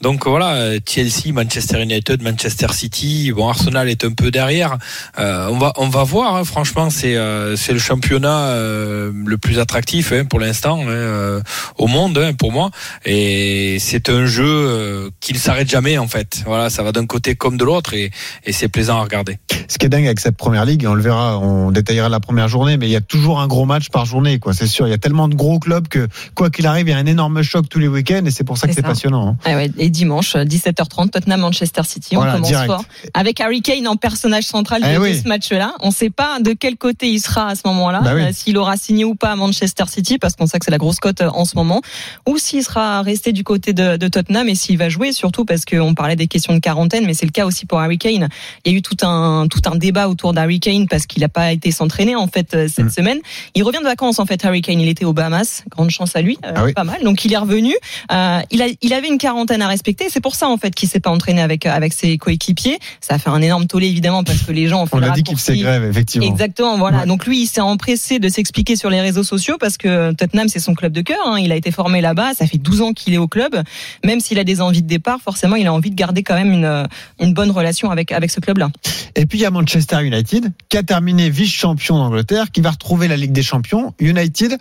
[0.00, 3.32] Donc voilà, euh, Chelsea, Manchester United, Manchester City.
[3.34, 4.78] Bon, Arsenal est un peu derrière.
[5.18, 6.36] Euh, on va, on va voir.
[6.36, 6.44] hein.
[6.44, 11.40] Franchement, c'est, euh, c'est le championnat euh, le plus attractif hein, pour l'instant hein, euh,
[11.78, 12.70] au monde hein, pour moi.
[13.04, 16.42] Et c'est un jeu euh, qui ne s'arrête jamais en fait.
[16.46, 18.12] Voilà, ça va d'un côté comme de l'autre et,
[18.44, 19.38] et c'est plaisant à regarder.
[19.66, 22.46] Ce qui est dingue avec cette première ligue, on le verra, on détaillera la première
[22.46, 24.52] journée, mais il y a toujours un gros match par journée, quoi.
[24.54, 26.06] C'est sûr, il y a tellement de gros clubs que
[26.36, 28.56] quoi qu'il arrive, il y a un énorme choc tous les week-ends et c'est pour
[28.58, 29.28] ça que C'est passionnant.
[29.30, 29.36] hein.
[29.44, 32.14] Ah ouais, et dimanche, 17h30, Tottenham, Manchester City.
[32.14, 32.66] Voilà, on commence direct.
[32.70, 32.84] fort.
[33.14, 35.18] Avec Harry Kane en personnage central Eh de, oui.
[35.20, 35.72] ce match-là.
[35.80, 38.00] On ne sait pas de quel côté il sera à ce moment-là.
[38.02, 38.22] Bah oui.
[38.22, 40.78] euh, s'il aura signé ou pas à Manchester City, parce qu'on sait que c'est la
[40.78, 41.80] grosse cote euh, en ce moment.
[42.28, 45.64] Ou s'il sera resté du côté de, de Tottenham et s'il va jouer, surtout parce
[45.64, 48.28] qu'on parlait des questions de quarantaine, mais c'est le cas aussi pour Harry Kane.
[48.64, 51.28] Il y a eu tout un, tout un débat autour d'Harry Kane parce qu'il n'a
[51.28, 52.90] pas été s'entraîner, en fait, euh, cette Mm.
[52.90, 53.18] semaine.
[53.54, 54.80] Il revient de vacances, en fait, Harry Kane.
[54.80, 55.64] Il était aux Bahamas.
[55.70, 56.38] Grande chance à lui.
[56.44, 56.72] euh, Ah oui.
[56.72, 57.02] Pas mal.
[57.02, 57.74] Donc, il est revenu.
[58.12, 60.06] Euh, il, a, il avait une quarantaine à respecter.
[60.10, 62.78] C'est pour ça en fait qu'il s'est pas entraîné avec avec ses coéquipiers.
[63.00, 65.10] Ça a fait un énorme tollé évidemment parce que les gens ont fait On a
[65.10, 66.26] dit qu'il faisait grève, effectivement.
[66.26, 66.98] Exactement, voilà.
[67.00, 67.06] Ouais.
[67.06, 70.58] Donc lui, il s'est empressé de s'expliquer sur les réseaux sociaux parce que Tottenham, c'est
[70.60, 71.18] son club de cœur.
[71.26, 71.38] hein.
[71.38, 72.34] Il a été formé là-bas.
[72.34, 73.62] Ça fait 12 ans qu'il est au club.
[74.04, 76.52] Même s'il a des envies de départ, forcément, il a envie de garder quand même
[76.52, 76.87] une,
[77.20, 78.70] une bonne relation avec, avec ce club-là.
[79.14, 83.08] Et puis il y a Manchester United qui a terminé vice-champion d'Angleterre, qui va retrouver
[83.08, 83.94] la Ligue des Champions.
[83.98, 84.56] United,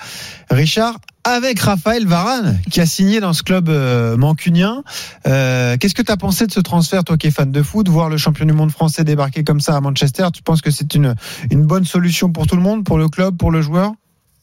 [0.50, 4.84] Richard, avec Raphaël Varane, qui a signé dans ce club euh, mancunien.
[5.28, 7.90] Euh, Qu'est-ce que tu as pensé de ce transfert, toi qui es fan de foot,
[7.90, 10.28] voir le champion du monde français débarquer comme ça à Manchester?
[10.34, 11.16] Tu penses que c'est une,
[11.52, 13.92] une bonne solution pour tout le monde, pour le club, pour le joueur?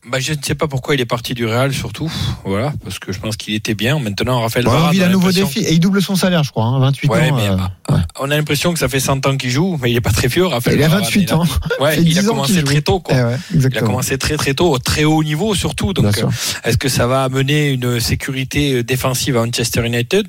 [0.07, 2.13] Bah, je ne sais pas pourquoi il est parti du Real surtout,
[2.45, 3.99] voilà, parce que je pense qu'il était bien.
[3.99, 5.61] Maintenant, Raphaël Varane, on a d'un nouveau défi.
[5.61, 7.37] Et il double son salaire, je crois, hein, 28 Ouais, ans.
[7.37, 7.57] mais euh,
[7.89, 10.11] ah, on a l'impression que ça fait 100 ans qu'il joue, mais il est pas
[10.13, 10.77] très vieux, Raphaël.
[10.79, 11.05] il a Varane.
[11.05, 11.45] 28 ans.
[11.81, 13.15] Il a 10 ans commencé très tôt, quoi.
[13.17, 15.95] Eh Il a commencé très très tôt, au très haut niveau surtout.
[15.95, 16.27] Donc, euh,
[16.65, 20.27] est-ce que ça va amener une sécurité défensive à Manchester United?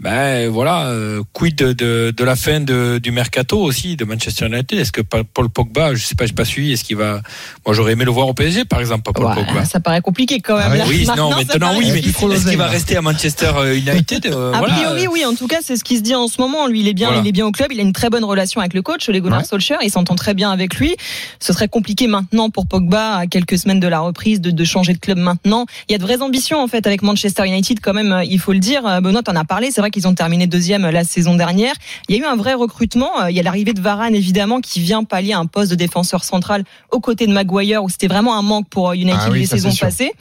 [0.00, 4.46] Ben voilà, euh, quid de, de, de la fin de, du mercato aussi de Manchester
[4.46, 4.78] United?
[4.78, 7.22] Est-ce que Pa- Paul Pogba, je sais pas, j'ai pas suivi, est-ce qu'il va
[7.64, 9.64] Moi, j'aurais aimé le voir au PSG, par exemple, Paul Ouais, Pogba.
[9.64, 10.66] ça paraît compliqué quand même.
[10.68, 10.78] Ah ouais.
[10.78, 10.84] là.
[10.88, 14.74] Oui, non, maintenant oui, mais est-ce qu'il va rester à Manchester United Euh, A voilà.
[14.74, 15.24] priori, oui.
[15.24, 16.66] En tout cas, c'est ce qui se dit en ce moment.
[16.66, 17.22] Lui, il est bien, Voilà.
[17.22, 17.68] il est bien au club.
[17.72, 19.44] Il a une très bonne relation avec le coach, les Gunnar Ouais.
[19.44, 19.78] Solskjaer.
[19.82, 20.94] Il s'entend très bien avec lui.
[21.40, 24.92] Ce serait compliqué maintenant pour Pogba, à quelques semaines de la reprise, de, de changer
[24.92, 25.66] de club maintenant.
[25.88, 28.12] Il y a de vraies ambitions en fait avec Manchester United, quand même.
[28.12, 28.86] euh, Il faut le dire.
[28.86, 29.70] Euh, Benoît en a parlé.
[29.70, 31.74] C'est vrai qu'ils ont terminé deuxième euh, la saison dernière.
[32.08, 33.10] Il y a eu un vrai recrutement.
[33.22, 36.24] Euh, Il y a l'arrivée de Varane, évidemment, qui vient pallier un poste de défenseur
[36.24, 39.40] central aux côtés de Maguire, où c'était vraiment un manque pour euh, United Ah oui,
[39.40, 39.86] les ça, saisons c'est sûr.
[39.86, 40.12] passées.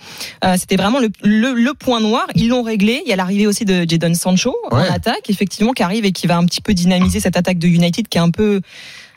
[0.44, 2.26] Euh, C'était vraiment le, le, le point noir.
[2.36, 3.02] Ils l'ont réglé.
[3.06, 4.88] Il y a l'arrivée aussi de Jadon Sancho Ouais.
[4.90, 7.68] en attaque, effectivement, qui arrive et qui va un petit peu dynamiser cette attaque de
[7.68, 8.62] United qui est un peu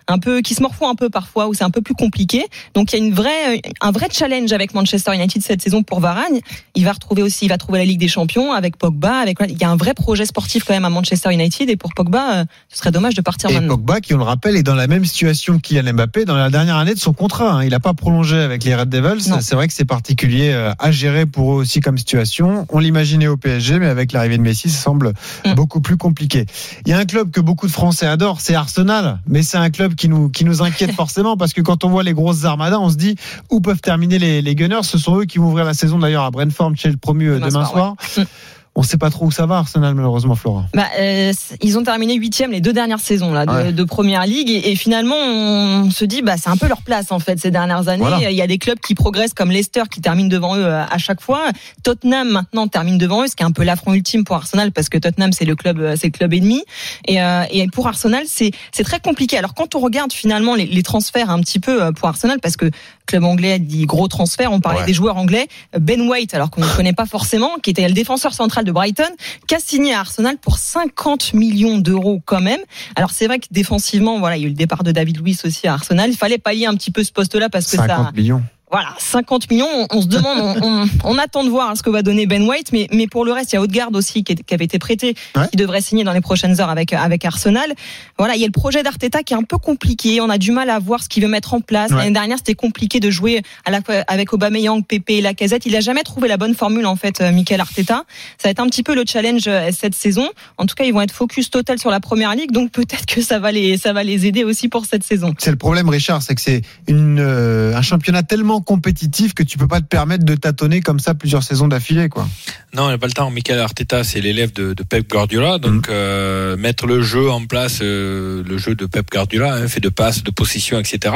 [0.08, 2.46] un peu qui se morfond un peu parfois où c'est un peu plus compliqué.
[2.74, 6.00] Donc il y a une vraie un vrai challenge avec Manchester United cette saison pour
[6.00, 6.38] Varane.
[6.74, 9.58] Il va retrouver aussi il va trouver la Ligue des Champions avec Pogba avec il
[9.58, 12.44] y a un vrai projet sportif quand même à Manchester United et pour Pogba euh,
[12.68, 13.74] ce serait dommage de partir Et maintenant.
[13.76, 16.76] Pogba, qui on le rappelle, est dans la même situation qu'Kylian Mbappé dans la dernière
[16.76, 17.52] année de son contrat.
[17.54, 17.64] hein.
[17.64, 19.32] Il n'a pas prolongé avec les Red Devils.
[19.40, 22.66] C'est vrai que c'est particulier euh, à gérer pour eux aussi comme situation.
[22.70, 25.12] On l'imaginait au PSG, mais avec l'arrivée de Messi, ça semble
[25.44, 25.54] Mm.
[25.54, 26.46] beaucoup plus compliqué.
[26.84, 29.18] Il y a un club que beaucoup de Français adorent, c'est Arsenal.
[29.26, 32.02] Mais c'est un club qui nous, qui nous inquiète forcément parce que quand on voit
[32.02, 33.16] les grosses armadas, on se dit
[33.50, 34.82] où peuvent terminer les, les Gunners?
[34.82, 37.34] Ce sont eux qui vont ouvrir la saison d'ailleurs à Brentford chez le promu euh,
[37.36, 38.26] Demain demain, soir, soir.
[38.78, 40.66] On sait pas trop où ça va, Arsenal, malheureusement, Flora.
[40.74, 43.72] Bah, euh, ils ont terminé huitième les deux dernières saisons là de, Ouais.
[43.72, 47.10] de première ligue et, et finalement on se dit bah c'est un peu leur place
[47.10, 48.02] en fait ces dernières années.
[48.02, 48.30] Voilà.
[48.30, 50.98] Il y a des clubs qui progressent comme Leicester qui termine devant eux euh, à
[50.98, 51.44] chaque fois.
[51.84, 54.88] Tottenham maintenant termine devant eux, ce qui est un peu l'affront ultime pour Arsenal parce
[54.90, 56.62] que Tottenham c'est le club euh, c'est le club ennemi
[57.06, 59.38] et, euh, et pour Arsenal c'est c'est très compliqué.
[59.38, 62.56] Alors quand on regarde finalement les, les transferts un petit peu euh, pour Arsenal parce
[62.58, 62.70] que
[63.06, 64.86] club anglais dit gros transfert, on parlait Ouais.
[64.86, 65.48] des joueurs anglais,
[65.78, 69.08] Ben White alors qu'on ne connaît pas forcément, qui était le défenseur central de Brighton
[69.46, 72.60] qui a signé à Arsenal pour 50 millions d'euros quand même.
[72.96, 75.44] Alors c'est vrai que défensivement, voilà, il y a eu le départ de David Luiz
[75.44, 76.10] aussi à Arsenal.
[76.10, 78.42] Il fallait pallier un petit peu ce poste-là parce que 50 ça, millions.
[78.76, 79.66] Voilà, 50 millions.
[79.72, 82.42] On, on se demande, on, on, on attend de voir ce que va donner Ben
[82.42, 84.66] White, mais, mais pour le reste, il y a Odegaard aussi qui, est- qui avait
[84.66, 85.48] été prêté, Ouais.
[85.50, 87.72] qui devrait signer dans les prochaines heures avec avec Arsenal.
[88.18, 90.20] Voilà, il y a le projet d'Arteta qui est un peu compliqué.
[90.20, 91.90] On a du mal à voir ce qu'il veut mettre en place.
[91.90, 91.96] Ouais.
[91.96, 95.64] L'année dernière, c'était compliqué de jouer à la avec Aubameyang, Pepe et Lacazette.
[95.64, 98.04] Il a jamais trouvé la bonne formule en fait, euh, Mikel Arteta.
[98.36, 100.28] Ça va être un petit peu le challenge euh, cette saison.
[100.58, 103.22] En tout cas, ils vont être focus total sur la première ligue, donc peut-être que
[103.22, 105.34] ça va les ça va les aider aussi pour cette saison.
[105.38, 109.56] C'est le problème, Richard, c'est que c'est une, euh, un championnat tellement compétitif que tu
[109.56, 112.28] peux pas te permettre de tâtonner comme ça plusieurs saisons d'affilée, quoi.
[112.74, 113.30] Non, il n'a pas le temps.
[113.30, 115.58] Michael Arteta, c'est l'élève de, de Pep Guardiola.
[115.58, 119.80] Donc, euh, mettre le jeu en place, euh, le jeu de Pep Guardiola, hein, fait
[119.80, 121.14] de passes, de position, etc.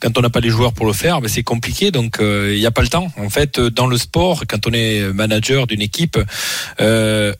[0.00, 1.90] Quand on n'a pas les joueurs pour le faire, ben, c'est compliqué.
[1.90, 3.08] Donc, euh, il n'y a pas le temps.
[3.16, 6.18] En fait, dans le sport, quand on est manager d'une équipe,
[6.80, 7.32] euh,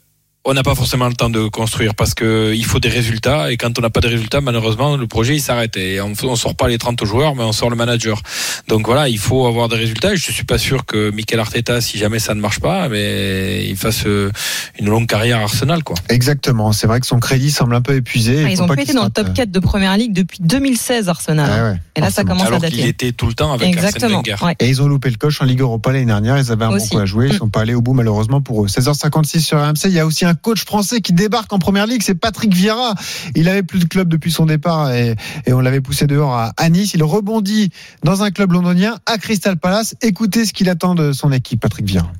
[0.47, 3.59] on n'a pas forcément le temps de construire parce que il faut des résultats et
[3.59, 6.55] quand on n'a pas de résultats malheureusement le projet il s'arrête et on, on sort
[6.55, 8.23] pas les 30 joueurs mais on sort le manager
[8.67, 11.83] donc voilà il faut avoir des résultats et je suis pas sûr que Mikel Arteta
[11.83, 14.31] si jamais ça ne marche pas mais il fasse euh,
[14.79, 16.73] une longue carrière à Arsenal quoi Exactement.
[16.73, 18.43] C'est vrai que son crédit semble un peu épuisé.
[18.45, 21.09] Ah, Il ils ont pas été dans le top 4 de première ligue depuis 2016
[21.09, 21.51] Arsenal.
[21.53, 22.89] Ah ouais, et là, ça commence alors à qu'il dater.
[22.89, 24.17] était tout le temps avec Arsène Exactement.
[24.23, 24.57] Wenger ouais.
[24.59, 26.39] Et ils ont loupé le coche en Ligue Europa l'année dernière.
[26.39, 27.29] Ils avaient un bon coup à jouer.
[27.29, 27.39] Ils Mm.
[27.39, 28.69] sont pas allés au bout malheureusement pour eux.
[28.69, 29.85] 16h56 sur RMC.
[29.87, 32.03] Il y a aussi un coach français qui débarque en première ligue.
[32.03, 32.95] C'est Patrick Vieira.
[33.35, 35.17] Il avait plus de club depuis son départ et,
[35.47, 36.95] et on l'avait poussé dehors à, à Nice.
[36.95, 37.71] Il rebondit
[38.05, 39.95] dans un club londonien à Crystal Palace.
[40.03, 42.11] Écoutez ce qu'il attend de son équipe, Patrick Vieira.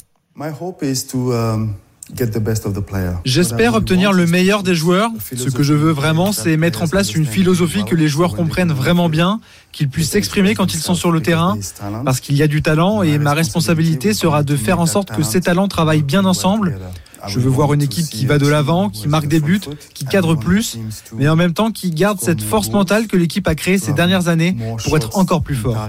[3.25, 5.11] J'espère obtenir le meilleur des joueurs.
[5.23, 8.73] Ce que je veux vraiment, c'est mettre en place une philosophie que les joueurs comprennent
[8.73, 9.41] vraiment bien,
[9.71, 11.57] qu'ils puissent s'exprimer quand ils sont sur le terrain,
[12.05, 15.23] parce qu'il y a du talent et ma responsabilité sera de faire en sorte que
[15.23, 16.79] ces talents travaillent bien ensemble.
[17.27, 19.61] Je veux voir une équipe qui va de l'avant, qui marque des buts,
[19.95, 20.79] qui cadre plus,
[21.17, 24.29] mais en même temps qui garde cette force mentale que l'équipe a créée ces dernières
[24.29, 25.89] années pour être encore plus fort.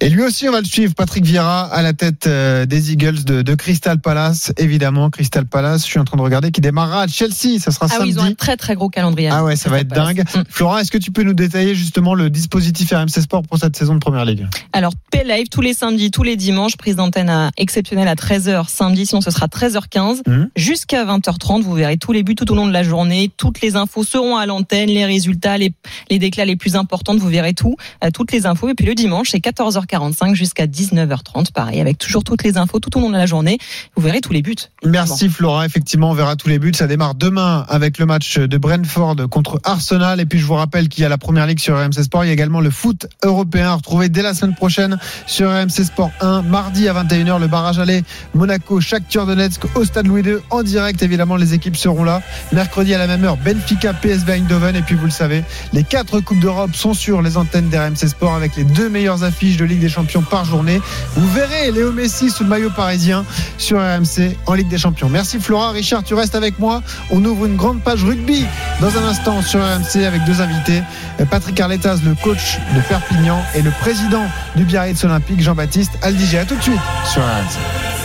[0.00, 3.24] Et lui aussi, on va le suivre, Patrick Vieira, à la tête euh, des Eagles
[3.24, 4.52] de, de Crystal Palace.
[4.56, 7.58] Évidemment, Crystal Palace, je suis en train de regarder, qui démarrera à Chelsea.
[7.58, 8.10] Ça sera Ah oui, samedi.
[8.12, 9.28] ils ont un très très gros calendrier.
[9.30, 10.20] Ah ouais, ça va être dingue.
[10.34, 10.42] Mm.
[10.48, 13.94] Florent, est-ce que tu peux nous détailler justement le dispositif RMC Sport pour cette saison
[13.94, 14.46] de Première Ligue?
[14.72, 19.06] Alors, P-Live tous les samedis, tous les dimanches, prise d'antenne à- exceptionnelle à 13h samedi,
[19.06, 19.93] sinon ce sera 13h15
[20.26, 20.50] Mhm.
[20.56, 21.62] jusqu'à 20h30.
[21.62, 23.30] Vous verrez tous les buts tout au long de la journée.
[23.36, 25.72] Toutes les infos seront à l'antenne, les résultats, les,
[26.10, 28.68] les déclats les plus importantes, vous verrez tout, euh, toutes les infos.
[28.68, 32.96] Et puis le dimanche, c'est 14h45 jusqu'à 19h30, pareil, avec toujours toutes les infos tout
[32.96, 33.58] au long de la journée.
[33.96, 34.54] Vous verrez tous les buts.
[34.84, 36.72] Merci Flora, effectivement on verra tous les buts.
[36.74, 40.20] Ça démarre demain avec le match de Brentford contre Arsenal.
[40.20, 42.24] Et puis je vous rappelle qu'il y a la Première Ligue sur RMC Sport.
[42.24, 45.84] Il y a également le foot européen à retrouver dès la semaine prochaine sur RMC
[45.84, 46.42] Sport 1.
[46.42, 48.02] Mardi à 21h, le barrage aller
[48.34, 51.02] Monaco, Shakhtar Donetsk Stade Louis II en direct.
[51.02, 52.22] Évidemment les équipes seront là.
[52.52, 54.76] Mercredi à la même heure, Benfica, PSV Eindhoven.
[54.76, 58.34] Et puis vous le savez, les quatre Coupes d'Europe sont sur les antennes d'RMC Sport
[58.34, 60.80] avec les deux meilleures affiches de Ligue des Champions par journée.
[61.16, 63.24] Vous verrez Léo Messi sous le maillot parisien
[63.58, 65.08] sur RMC en Ligue des Champions.
[65.08, 65.70] Merci Flora.
[65.70, 66.82] Richard, tu restes avec moi.
[67.10, 68.44] On ouvre une grande page rugby
[68.80, 70.82] dans un instant sur RMC avec deux invités.
[71.30, 74.24] Patrick Arletas, le coach de Perpignan et le président
[74.56, 76.38] du Biarritz Olympique, Jean-Baptiste Aldiger.
[76.38, 76.80] À tout de suite
[77.12, 78.03] sur RMC.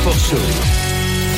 [0.00, 0.79] RMC Sport Show.